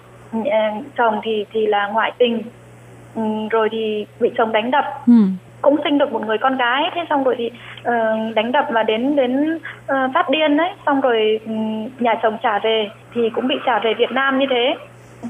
[0.96, 2.42] chồng thì thì là ngoại tình.
[3.14, 4.84] Um, rồi thì bị chồng đánh đập.
[5.06, 5.12] Ừ.
[5.62, 7.50] cũng sinh được một người con gái thế xong rồi thì
[7.80, 12.36] uh, đánh đập và đến đến uh, phát điên đấy xong rồi um, nhà chồng
[12.42, 14.74] trả về thì cũng bị trả về Việt Nam như thế.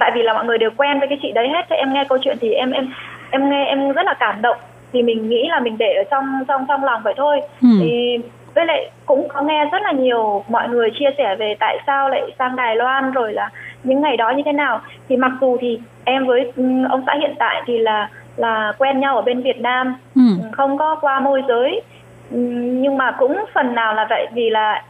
[0.00, 2.04] Tại vì là mọi người đều quen với cái chị đấy hết thế em nghe
[2.08, 2.88] câu chuyện thì em em
[3.30, 4.56] em nghe em rất là cảm động.
[4.92, 7.40] Thì mình nghĩ là mình để ở trong trong trong lòng vậy thôi.
[7.62, 7.68] Ừ.
[7.80, 8.18] thì
[8.54, 12.08] với lại cũng có nghe rất là nhiều mọi người chia sẻ về tại sao
[12.08, 13.50] lại sang Đài Loan rồi là
[13.84, 14.80] những ngày đó như thế nào.
[15.08, 19.00] Thì mặc dù thì em với ừ, ông xã hiện tại thì là là quen
[19.00, 20.22] nhau ở bên Việt Nam ừ.
[20.52, 21.82] không có qua môi giới.
[22.30, 22.38] Ừ,
[22.82, 24.82] nhưng mà cũng phần nào là vậy vì là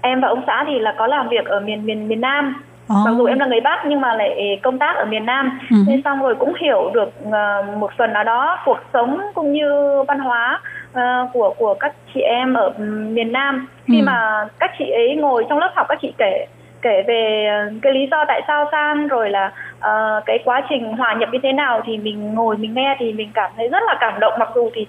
[0.00, 2.62] em và ông xã thì là có làm việc ở miền miền miền Nam
[2.92, 3.06] Oh.
[3.06, 5.76] Mặc dù em là người Bắc nhưng mà lại công tác ở miền Nam ừ.
[5.88, 10.02] nên xong rồi cũng hiểu được uh, một phần nào đó cuộc sống cũng như
[10.08, 10.60] văn hóa
[10.90, 10.98] uh,
[11.32, 12.72] của của các chị em ở
[13.08, 14.04] miền Nam khi ừ.
[14.04, 16.46] mà các chị ấy ngồi trong lớp học các chị kể
[16.82, 17.50] kể về
[17.82, 21.38] cái lý do tại sao sang rồi là uh, cái quá trình hòa nhập như
[21.42, 24.32] thế nào thì mình ngồi mình nghe thì mình cảm thấy rất là cảm động
[24.38, 24.86] mặc dù thì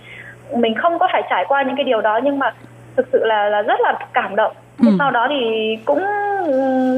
[0.56, 2.54] mình không có phải trải qua những cái điều đó nhưng mà
[2.97, 4.88] thực sự là là rất là cảm động ừ.
[4.99, 6.03] sau đó thì cũng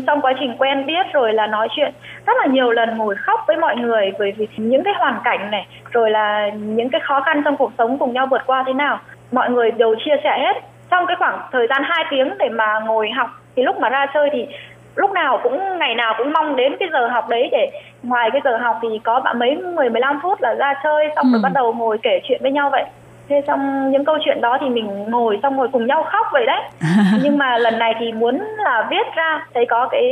[0.07, 1.93] trong quá trình quen biết rồi là nói chuyện
[2.25, 5.51] rất là nhiều lần ngồi khóc với mọi người bởi vì những cái hoàn cảnh
[5.51, 8.73] này rồi là những cái khó khăn trong cuộc sống cùng nhau vượt qua thế
[8.73, 8.99] nào
[9.31, 10.61] mọi người đều chia sẻ hết
[10.91, 14.05] trong cái khoảng thời gian 2 tiếng để mà ngồi học thì lúc mà ra
[14.13, 14.47] chơi thì
[14.95, 17.71] lúc nào cũng ngày nào cũng mong đến cái giờ học đấy để
[18.03, 21.07] ngoài cái giờ học thì có bạn mấy mười mười lăm phút là ra chơi
[21.15, 21.31] xong ừ.
[21.31, 22.83] rồi bắt đầu ngồi kể chuyện với nhau vậy
[23.31, 26.45] thế xong những câu chuyện đó thì mình ngồi xong ngồi cùng nhau khóc vậy
[26.45, 26.61] đấy.
[27.23, 30.03] Nhưng mà lần này thì muốn là viết ra thấy có cái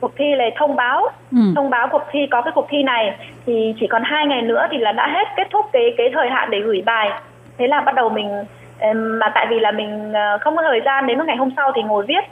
[0.00, 1.08] cuộc thi này thông báo.
[1.32, 1.38] Ừ.
[1.56, 3.16] thông báo cuộc thi có cái cuộc thi này
[3.46, 6.28] thì chỉ còn hai ngày nữa thì là đã hết kết thúc cái cái thời
[6.30, 7.10] hạn để gửi bài.
[7.58, 8.44] Thế là bắt đầu mình
[8.94, 11.82] mà tại vì là mình ờ, không có thời gian đến ngày hôm sau thì
[11.82, 12.24] ngồi viết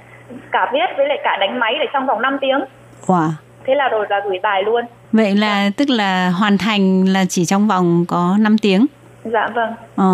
[0.53, 2.61] cả viết với lại cả đánh máy để trong vòng 5 tiếng.
[3.07, 3.29] Wow.
[3.67, 4.85] Thế là rồi là gửi bài luôn.
[5.13, 8.87] Vậy là tức là hoàn thành là chỉ trong vòng có 5 tiếng
[9.33, 9.75] Dạ vâng.
[9.97, 10.05] Ờ,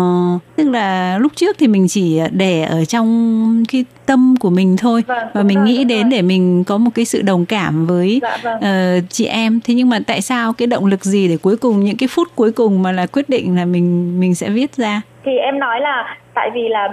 [0.55, 5.03] tức là lúc trước thì mình chỉ để ở trong cái tâm của mình thôi
[5.07, 6.11] vâng, và mình rồi, nghĩ đến rồi.
[6.11, 8.55] để mình có một cái sự đồng cảm với dạ, vâng.
[8.55, 9.59] uh, chị em.
[9.63, 12.27] Thế nhưng mà tại sao cái động lực gì để cuối cùng những cái phút
[12.35, 15.01] cuối cùng mà là quyết định là mình mình sẽ viết ra?
[15.25, 16.89] Thì em nói là tại vì là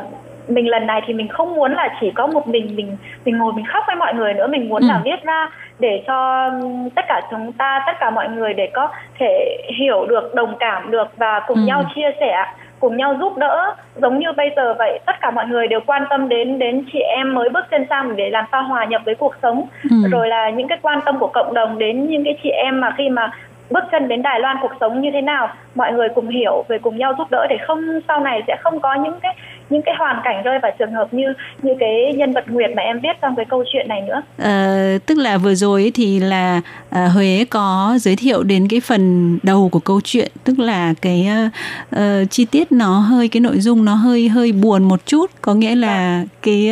[0.49, 3.53] mình lần này thì mình không muốn là chỉ có một mình mình mình ngồi
[3.53, 4.89] mình khóc với mọi người nữa mình muốn ừ.
[4.89, 5.49] là viết ra
[5.81, 6.51] để cho
[6.95, 10.91] tất cả chúng ta tất cả mọi người để có thể hiểu được đồng cảm
[10.91, 11.63] được và cùng ừ.
[11.67, 12.45] nhau chia sẻ
[12.81, 16.05] cùng nhau giúp đỡ giống như bây giờ vậy tất cả mọi người đều quan
[16.11, 19.15] tâm đến đến chị em mới bước chân sang để làm sao hòa nhập với
[19.15, 19.97] cuộc sống ừ.
[20.11, 22.95] rồi là những cái quan tâm của cộng đồng đến những cái chị em mà
[22.99, 23.31] khi mà
[23.71, 26.79] bước chân đến Đài Loan cuộc sống như thế nào mọi người cùng hiểu về
[26.79, 29.37] cùng nhau giúp đỡ để không sau này sẽ không có những cái
[29.71, 31.27] những cái hoàn cảnh rơi vào trường hợp như
[31.63, 34.23] như cái nhân vật Nguyệt mà em viết trong cái câu chuyện này nữa.
[34.39, 36.61] À, tức là vừa rồi thì là
[36.91, 41.29] à, Huế có giới thiệu đến cái phần đầu của câu chuyện, tức là cái
[41.47, 41.53] uh,
[41.97, 45.55] uh, chi tiết nó hơi cái nội dung nó hơi hơi buồn một chút, có
[45.55, 46.71] nghĩa là cái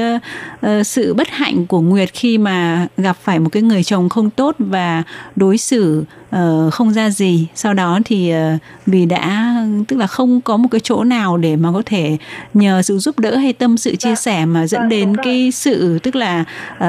[0.66, 4.30] uh, sự bất hạnh của Nguyệt khi mà gặp phải một cái người chồng không
[4.30, 5.02] tốt và
[5.36, 6.04] đối xử
[6.36, 7.46] uh, không ra gì.
[7.54, 9.54] Sau đó thì uh, vì đã
[9.88, 12.16] tức là không có một cái chỗ nào để mà có thể
[12.54, 14.14] nhờ sự giúp đỡ hay tâm sự chia dạ.
[14.14, 16.44] sẻ mà dẫn dạ, đến cái sự tức là
[16.76, 16.86] uh,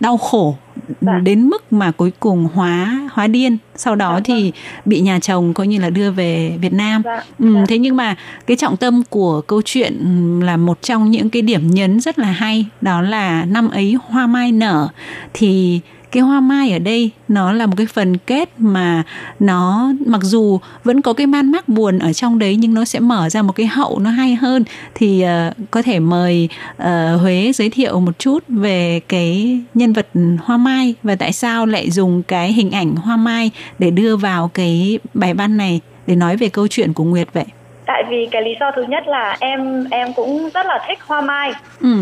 [0.00, 0.56] đau khổ
[1.00, 1.18] dạ.
[1.22, 4.52] đến mức mà cuối cùng hóa hóa điên sau đó thì vâng.
[4.84, 7.02] bị nhà chồng coi như là đưa về Việt Nam
[7.38, 10.00] ừ, thế nhưng mà cái trọng tâm của câu chuyện
[10.44, 14.26] là một trong những cái điểm nhấn rất là hay đó là năm ấy hoa
[14.26, 14.88] mai nở
[15.32, 15.80] thì
[16.12, 19.02] cái hoa mai ở đây nó là một cái phần kết mà
[19.40, 23.00] nó mặc dù vẫn có cái man mác buồn ở trong đấy nhưng nó sẽ
[23.00, 24.64] mở ra một cái hậu nó hay hơn.
[24.94, 26.48] Thì uh, có thể mời
[26.82, 30.06] uh, Huế giới thiệu một chút về cái nhân vật
[30.42, 34.50] hoa mai và tại sao lại dùng cái hình ảnh hoa mai để đưa vào
[34.54, 37.46] cái bài văn này để nói về câu chuyện của Nguyệt vậy?
[37.86, 41.20] Tại vì cái lý do thứ nhất là em em cũng rất là thích hoa
[41.20, 41.52] mai.
[41.80, 41.96] Ừ.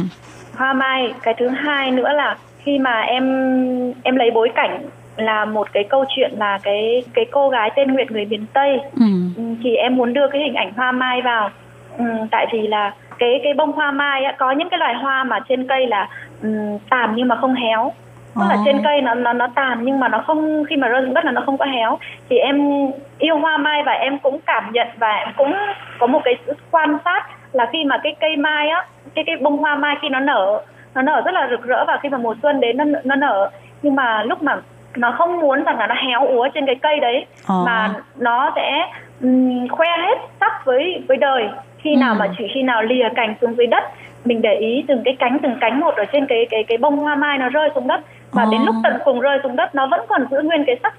[0.57, 3.25] hoa mai cái thứ hai nữa là khi mà em
[4.03, 4.83] em lấy bối cảnh
[5.17, 8.81] là một cái câu chuyện là cái cái cô gái tên Nguyệt người miền Tây
[8.97, 9.07] ừ.
[9.37, 9.43] ừ.
[9.63, 11.51] thì em muốn đưa cái hình ảnh hoa mai vào
[11.99, 15.25] ừ, tại vì là cái cái bông hoa mai á, có những cái loài hoa
[15.25, 16.09] mà trên cây là
[16.43, 17.93] um, tàn nhưng mà không héo
[18.35, 21.03] tức là trên cây nó nó nó tàn nhưng mà nó không khi mà rơi
[21.05, 21.99] xuống đất là nó không có héo
[22.29, 22.87] thì em
[23.19, 25.55] yêu hoa mai và em cũng cảm nhận và em cũng
[25.99, 26.35] có một cái
[26.71, 30.09] quan sát là khi mà cái cây mai á cái cái bông hoa mai khi
[30.09, 30.63] nó nở
[30.95, 33.51] nó nở rất là rực rỡ và khi mà mùa xuân đến nó nó nở
[33.83, 34.57] nhưng mà lúc mà
[34.97, 37.55] nó không muốn rằng là nó héo úa trên cái cây đấy à.
[37.67, 38.87] mà nó sẽ
[39.23, 42.19] um, khoe hết sắc với với đời khi nào ừ.
[42.19, 43.85] mà chỉ khi nào lìa cành xuống dưới đất
[44.25, 46.97] mình để ý từng cái cánh từng cánh một ở trên cái cái cái bông
[46.97, 48.49] hoa mai nó rơi xuống đất và à.
[48.53, 50.95] đến lúc tận cùng rơi xuống đất nó vẫn còn giữ nguyên cái sắc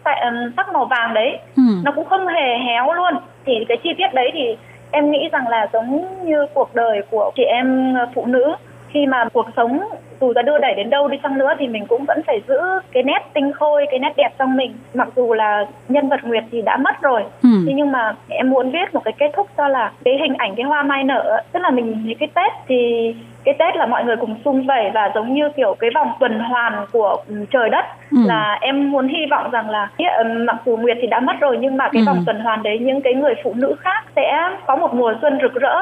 [0.58, 1.64] sắc màu vàng đấy ừ.
[1.84, 3.14] nó cũng không hề héo luôn
[3.46, 4.58] thì cái chi tiết đấy thì
[4.92, 8.56] em nghĩ rằng là giống như cuộc đời của chị em phụ nữ
[8.94, 9.80] khi mà cuộc sống
[10.22, 12.58] dù ta đưa đẩy đến đâu đi chăng nữa thì mình cũng vẫn phải giữ
[12.92, 16.44] cái nét tinh khôi cái nét đẹp trong mình mặc dù là nhân vật nguyệt
[16.52, 17.50] thì đã mất rồi ừ.
[17.68, 20.56] thế nhưng mà em muốn viết một cái kết thúc cho là cái hình ảnh
[20.56, 23.14] cái hoa mai nở tức là mình thấy cái tết thì
[23.44, 26.40] cái tết là mọi người cùng sum vầy và giống như kiểu cái vòng tuần
[26.40, 27.18] hoàn của
[27.52, 28.18] trời đất ừ.
[28.26, 29.90] là em muốn hy vọng rằng là
[30.26, 32.06] mặc dù nguyệt thì đã mất rồi nhưng mà cái ừ.
[32.06, 35.40] vòng tuần hoàn đấy những cái người phụ nữ khác sẽ có một mùa xuân
[35.42, 35.76] rực rỡ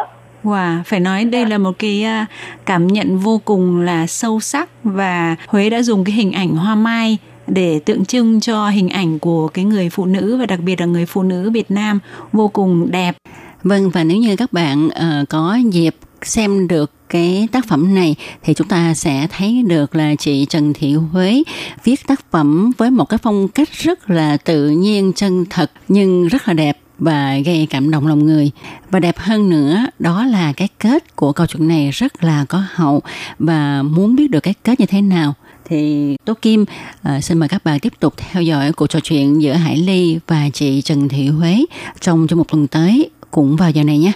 [0.44, 2.26] Wow, phải nói đây là một cái à,
[2.66, 6.76] cảm nhận vô cùng là sâu sắc và Huế đã dùng cái hình ảnh hoa
[6.76, 7.18] mai
[7.48, 10.86] để tượng trưng cho hình ảnh của cái người phụ nữ và đặc biệt là
[10.86, 12.00] người phụ nữ Việt Nam
[12.34, 13.18] vô cùng đẹp.
[13.64, 18.16] Vâng và nếu như các bạn uh, có dịp xem được cái tác phẩm này
[18.44, 21.44] thì chúng ta sẽ thấy được là chị Trần Thị Huế
[21.84, 26.28] viết tác phẩm với một cái phong cách rất là tự nhiên chân thật nhưng
[26.28, 28.52] rất là đẹp và gây cảm động lòng người.
[28.92, 32.64] Và đẹp hơn nữa, đó là cái kết của câu chuyện này rất là có
[32.74, 33.02] hậu
[33.40, 35.34] và muốn biết được cái kết như thế nào
[35.70, 36.66] thì Tố Kim
[37.02, 40.20] à, xin mời các bạn tiếp tục theo dõi cuộc trò chuyện giữa Hải Ly
[40.28, 41.66] và chị Trần Thị Huế
[42.00, 44.12] trong trong một tuần tới cũng vào giờ này nhé.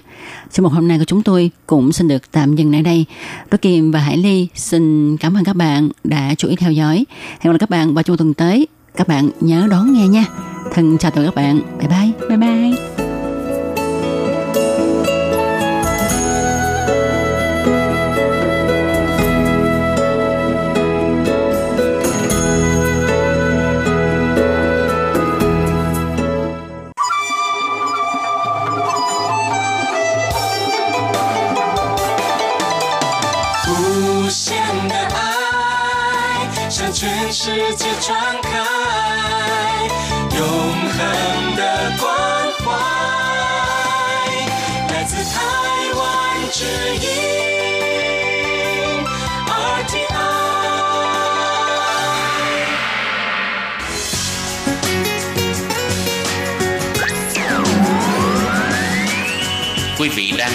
[0.51, 3.05] Chương một hôm nay của chúng tôi cũng xin được tạm dừng ở đây.
[3.49, 7.05] Tố Kim và Hải Ly xin cảm ơn các bạn đã chú ý theo dõi.
[7.39, 8.67] Hẹn gặp lại các bạn vào trong tuần tới.
[8.95, 10.25] Các bạn nhớ đón nghe nha.
[10.71, 11.61] Thân chào tạm các bạn.
[11.79, 12.27] Bye bye.
[12.29, 13.12] Bye bye.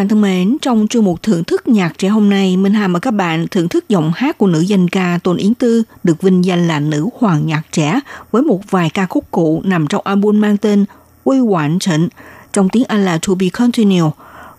[0.00, 3.00] Bạn thân mến, trong chương mục thưởng thức nhạc trẻ hôm nay, Minh Hà mời
[3.00, 6.44] các bạn thưởng thức giọng hát của nữ danh ca Tôn Yến Tư, được vinh
[6.44, 10.40] danh là nữ hoàng nhạc trẻ, với một vài ca khúc cũ nằm trong album
[10.40, 10.84] mang tên
[11.24, 12.08] quy Quản trịnh
[12.52, 14.10] trong tiếng Anh là To Be Continued.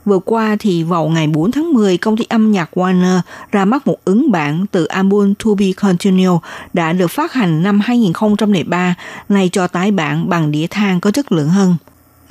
[0.05, 3.19] Vừa qua thì vào ngày 4 tháng 10, công ty âm nhạc Warner
[3.51, 6.39] ra mắt một ứng bản từ album To Be Continued
[6.73, 8.95] đã được phát hành năm 2003,
[9.29, 11.75] này cho tái bản bằng đĩa than có chất lượng hơn.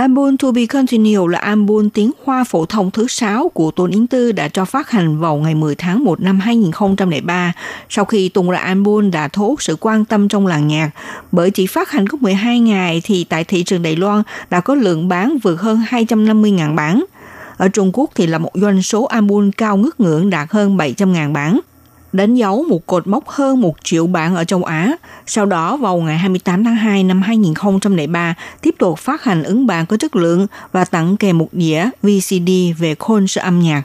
[0.01, 4.07] Album To Be Continued là album tiếng Hoa phổ thông thứ 6 của Tôn Yến
[4.07, 7.53] Tư đã cho phát hành vào ngày 10 tháng 1 năm 2003.
[7.89, 10.91] Sau khi tung ra album đã thu hút sự quan tâm trong làng nhạc,
[11.33, 14.75] bởi chỉ phát hành có 12 ngày thì tại thị trường Đài Loan đã có
[14.75, 17.05] lượng bán vượt hơn 250.000 bản.
[17.57, 21.33] Ở Trung Quốc thì là một doanh số album cao ngất ngưỡng đạt hơn 700.000
[21.33, 21.61] bản
[22.13, 24.93] đánh dấu một cột mốc hơn một triệu bản ở châu Á.
[25.27, 29.87] Sau đó vào ngày 28 tháng 2 năm 2003, tiếp tục phát hành ứng bản
[29.87, 33.83] có chất lượng và tặng kèm một đĩa VCD về concert âm nhạc.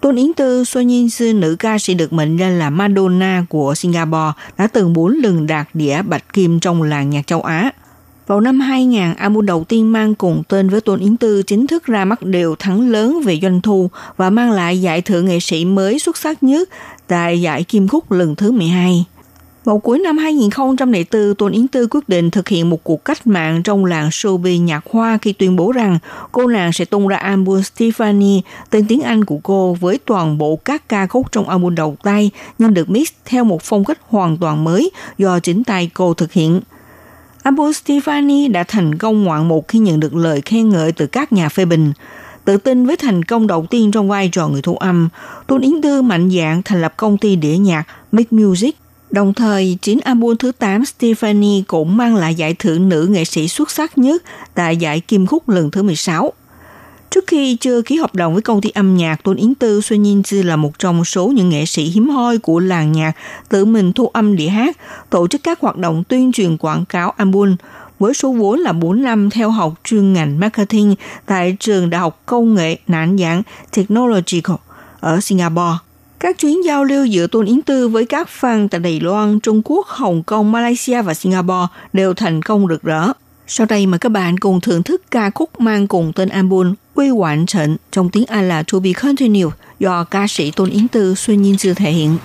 [0.00, 3.74] Tôn Yến Tư, Xuân Nhiên Sư, nữ ca sĩ được mệnh danh là Madonna của
[3.74, 7.70] Singapore, đã từng bốn lần đạt đĩa bạch kim trong làng nhạc châu Á.
[8.30, 11.86] Vào năm 2000, album đầu tiên mang cùng tên với Tôn Yến Tư chính thức
[11.86, 15.64] ra mắt đều thắng lớn về doanh thu và mang lại giải thưởng nghệ sĩ
[15.64, 16.68] mới xuất sắc nhất
[17.06, 19.04] tại giải Kim Khúc lần thứ 12.
[19.64, 23.62] Vào cuối năm 2004, Tôn Yến Tư quyết định thực hiện một cuộc cách mạng
[23.62, 25.98] trong làng showbiz nhạc hoa khi tuyên bố rằng
[26.32, 30.56] cô nàng sẽ tung ra album Stephanie, tên tiếng Anh của cô, với toàn bộ
[30.56, 34.36] các ca khúc trong album đầu tay, nhưng được mix theo một phong cách hoàn
[34.36, 36.60] toàn mới do chính tay cô thực hiện.
[37.42, 41.32] Album Stefani đã thành công ngoạn mục khi nhận được lời khen ngợi từ các
[41.32, 41.92] nhà phê bình.
[42.44, 45.08] Tự tin với thành công đầu tiên trong vai trò người thu âm,
[45.46, 48.76] Tôn Yến Tư mạnh dạn thành lập công ty đĩa nhạc Make Music.
[49.10, 53.48] Đồng thời, chính album thứ 8 Stephanie cũng mang lại giải thưởng nữ nghệ sĩ
[53.48, 54.22] xuất sắc nhất
[54.54, 56.32] tại giải Kim Khúc lần thứ 16.
[57.10, 60.02] Trước khi chưa ký hợp đồng với công ty âm nhạc, Tôn Yến Tư Xuân
[60.02, 63.12] Nhiên Chi là một trong số những nghệ sĩ hiếm hoi của làng nhạc
[63.48, 64.76] tự mình thu âm đĩa hát,
[65.10, 67.56] tổ chức các hoạt động tuyên truyền quảng cáo album,
[67.98, 70.94] với số vốn là 4 năm theo học chuyên ngành marketing
[71.26, 73.42] tại trường Đại học Công nghệ Nản Giảng
[73.76, 74.56] Technological
[75.00, 75.76] ở Singapore.
[76.20, 79.62] Các chuyến giao lưu giữa Tôn Yến Tư với các fan tại Đài Loan, Trung
[79.64, 83.12] Quốc, Hồng Kông, Malaysia và Singapore đều thành công rực rỡ.
[83.46, 87.08] Sau đây mời các bạn cùng thưởng thức ca khúc mang cùng tên album Quy
[87.08, 91.14] Hoàn Trận trong tiếng Anh là To Be Continued, do ca sĩ Tôn Yến Tư,
[91.14, 92.16] Xuân Nhiên Sư thể hiện.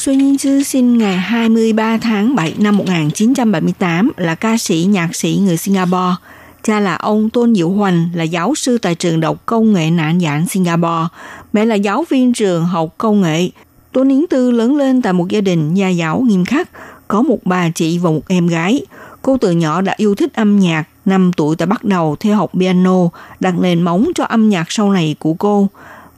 [0.00, 5.40] Xuân Nhiên Chư sinh ngày 23 tháng 7 năm 1978 là ca sĩ nhạc sĩ
[5.44, 6.14] người Singapore.
[6.62, 10.20] Cha là ông Tôn Diệu Hoành là giáo sư tại trường độc công nghệ nạn
[10.20, 11.06] giảng Singapore.
[11.52, 13.50] Mẹ là giáo viên trường học công nghệ.
[13.92, 16.70] Tôn Yến Tư lớn lên tại một gia đình gia giáo nghiêm khắc,
[17.08, 18.86] có một bà chị và một em gái.
[19.22, 22.50] Cô từ nhỏ đã yêu thích âm nhạc, 5 tuổi đã bắt đầu theo học
[22.54, 23.08] piano,
[23.40, 25.68] đặt nền móng cho âm nhạc sau này của cô.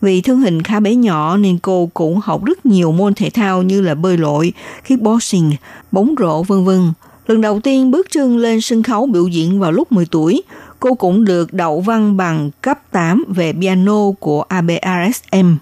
[0.02, 3.62] Vì thân hình khá bé nhỏ nên cô cũng học rất nhiều môn thể thao
[3.62, 4.52] như là bơi lội,
[4.88, 5.52] kickboxing,
[5.92, 6.92] bóng rổ vân vân.
[7.26, 10.42] Lần đầu tiên bước chân lên sân khấu biểu diễn vào lúc 10 tuổi,
[10.80, 15.54] cô cũng được đậu văn bằng cấp 8 về piano của ABRSM.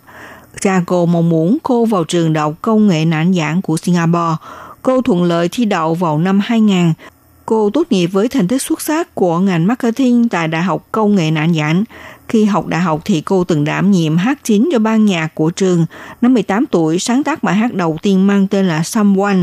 [0.61, 4.37] Cha cô mong muốn cô vào trường đại học công nghệ nản giảng của Singapore.
[4.83, 6.93] Cô thuận lợi thi đậu vào năm 2000.
[7.47, 11.15] Cô tốt nghiệp với thành tích xuất sắc của ngành marketing tại Đại học Công
[11.15, 11.85] nghệ Nản Giảng.
[12.31, 15.51] Khi học đại học thì cô từng đảm nhiệm hát chính cho ban nhạc của
[15.51, 15.87] trường.
[16.21, 19.39] Năm 18 tuổi, sáng tác bài hát đầu tiên mang tên là Someone.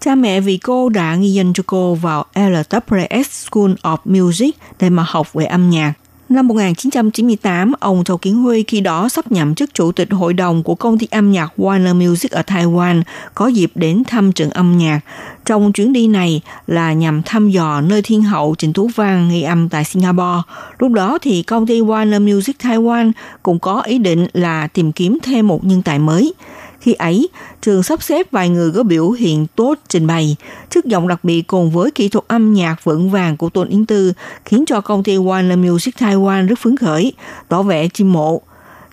[0.00, 4.90] Cha mẹ vì cô đã ghi danh cho cô vào LWS School of Music để
[4.90, 5.92] mà học về âm nhạc.
[6.32, 10.62] Năm 1998, ông Châu Kiến Huy khi đó sắp nhậm chức chủ tịch hội đồng
[10.62, 13.02] của công ty âm nhạc Warner Music ở Taiwan
[13.34, 15.00] có dịp đến thăm trường âm nhạc.
[15.44, 19.42] Trong chuyến đi này là nhằm thăm dò nơi thiên hậu Trịnh Tú Văn ghi
[19.42, 20.42] âm tại Singapore.
[20.78, 23.12] Lúc đó thì công ty Warner Music Taiwan
[23.42, 26.34] cũng có ý định là tìm kiếm thêm một nhân tài mới.
[26.82, 27.28] Khi ấy,
[27.62, 30.36] trường sắp xếp vài người có biểu hiện tốt trình bày.
[30.70, 33.86] Chất giọng đặc biệt cùng với kỹ thuật âm nhạc vững vàng của Tôn Yến
[33.86, 34.12] Tư
[34.44, 37.12] khiến cho công ty Warner Music Taiwan rất phấn khởi,
[37.48, 38.40] tỏ vẻ chim mộ.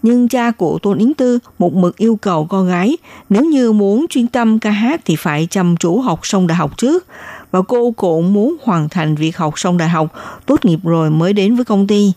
[0.01, 2.97] Nhưng cha của Tôn Yến Tư một mực yêu cầu con gái
[3.29, 6.77] nếu như muốn chuyên tâm ca hát thì phải chăm chú học xong đại học
[6.77, 7.05] trước.
[7.51, 10.07] Và cô cũng muốn hoàn thành việc học xong đại học,
[10.45, 12.13] tốt nghiệp rồi mới đến với công ty.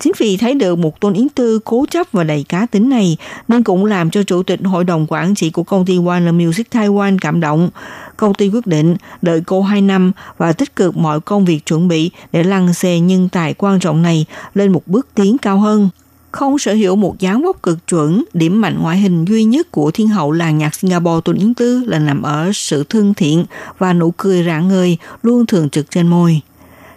[0.00, 3.16] Chính vì thấy được một Tôn Yến Tư cố chấp và đầy cá tính này
[3.48, 6.70] nên cũng làm cho chủ tịch hội đồng quản trị của công ty Warner Music
[6.70, 7.70] Taiwan cảm động.
[8.16, 11.88] Công ty quyết định đợi cô 2 năm và tích cực mọi công việc chuẩn
[11.88, 15.88] bị để lăn xê nhân tài quan trọng này lên một bước tiến cao hơn.
[16.30, 19.90] Không sở hữu một dáng vóc cực chuẩn, điểm mạnh ngoại hình duy nhất của
[19.90, 23.44] thiên hậu làng nhạc Singapore Tôn Yến Tư là nằm ở sự thân thiện
[23.78, 26.40] và nụ cười rạng ngời luôn thường trực trên môi.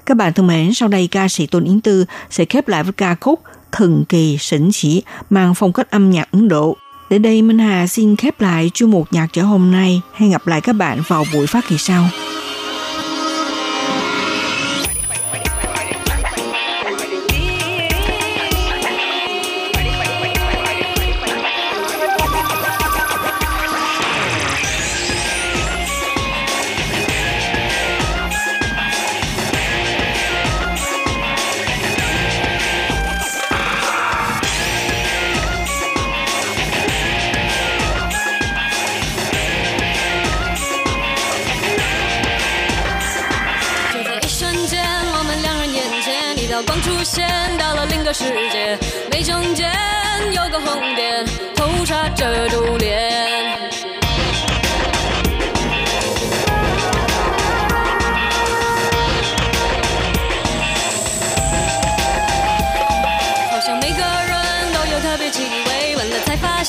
[0.06, 2.94] Các bạn thân mến, sau đây ca sĩ Tôn Yến Tư sẽ khép lại với
[2.94, 3.42] ca khúc
[3.72, 6.78] Thần kỳ sỉnh chỉ mang phong cách âm nhạc Ấn Độ.
[7.10, 10.02] Để đây Minh Hà xin khép lại chuyên mục nhạc trở hôm nay.
[10.14, 12.08] Hẹn gặp lại các bạn vào buổi phát kỳ sau.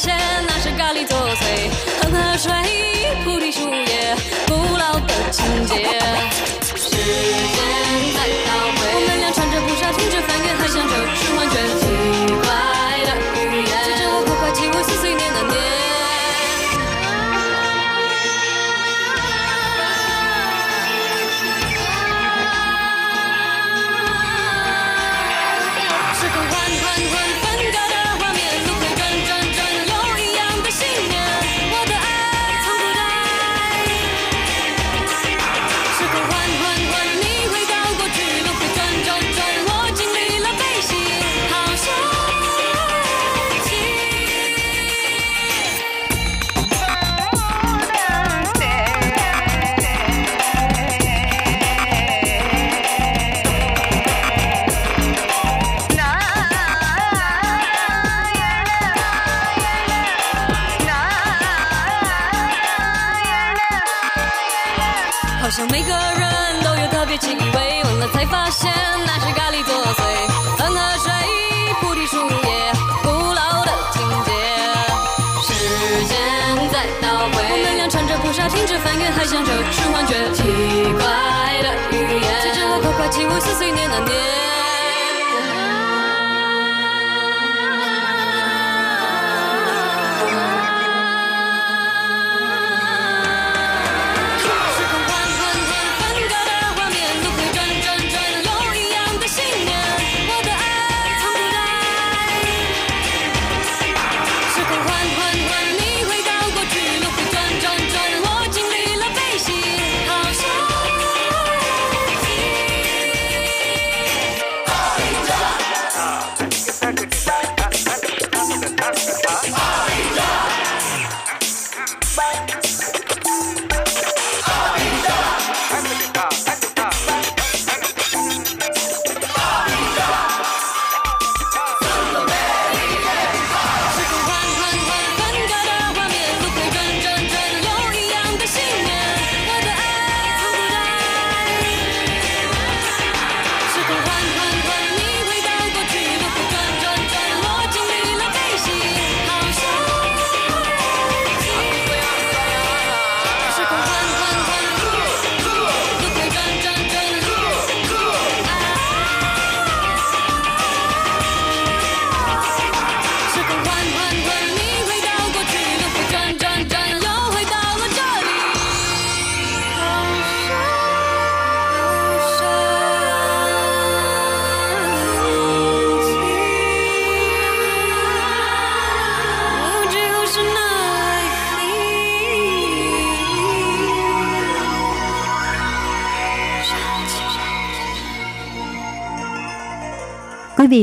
[0.05, 0.34] shall.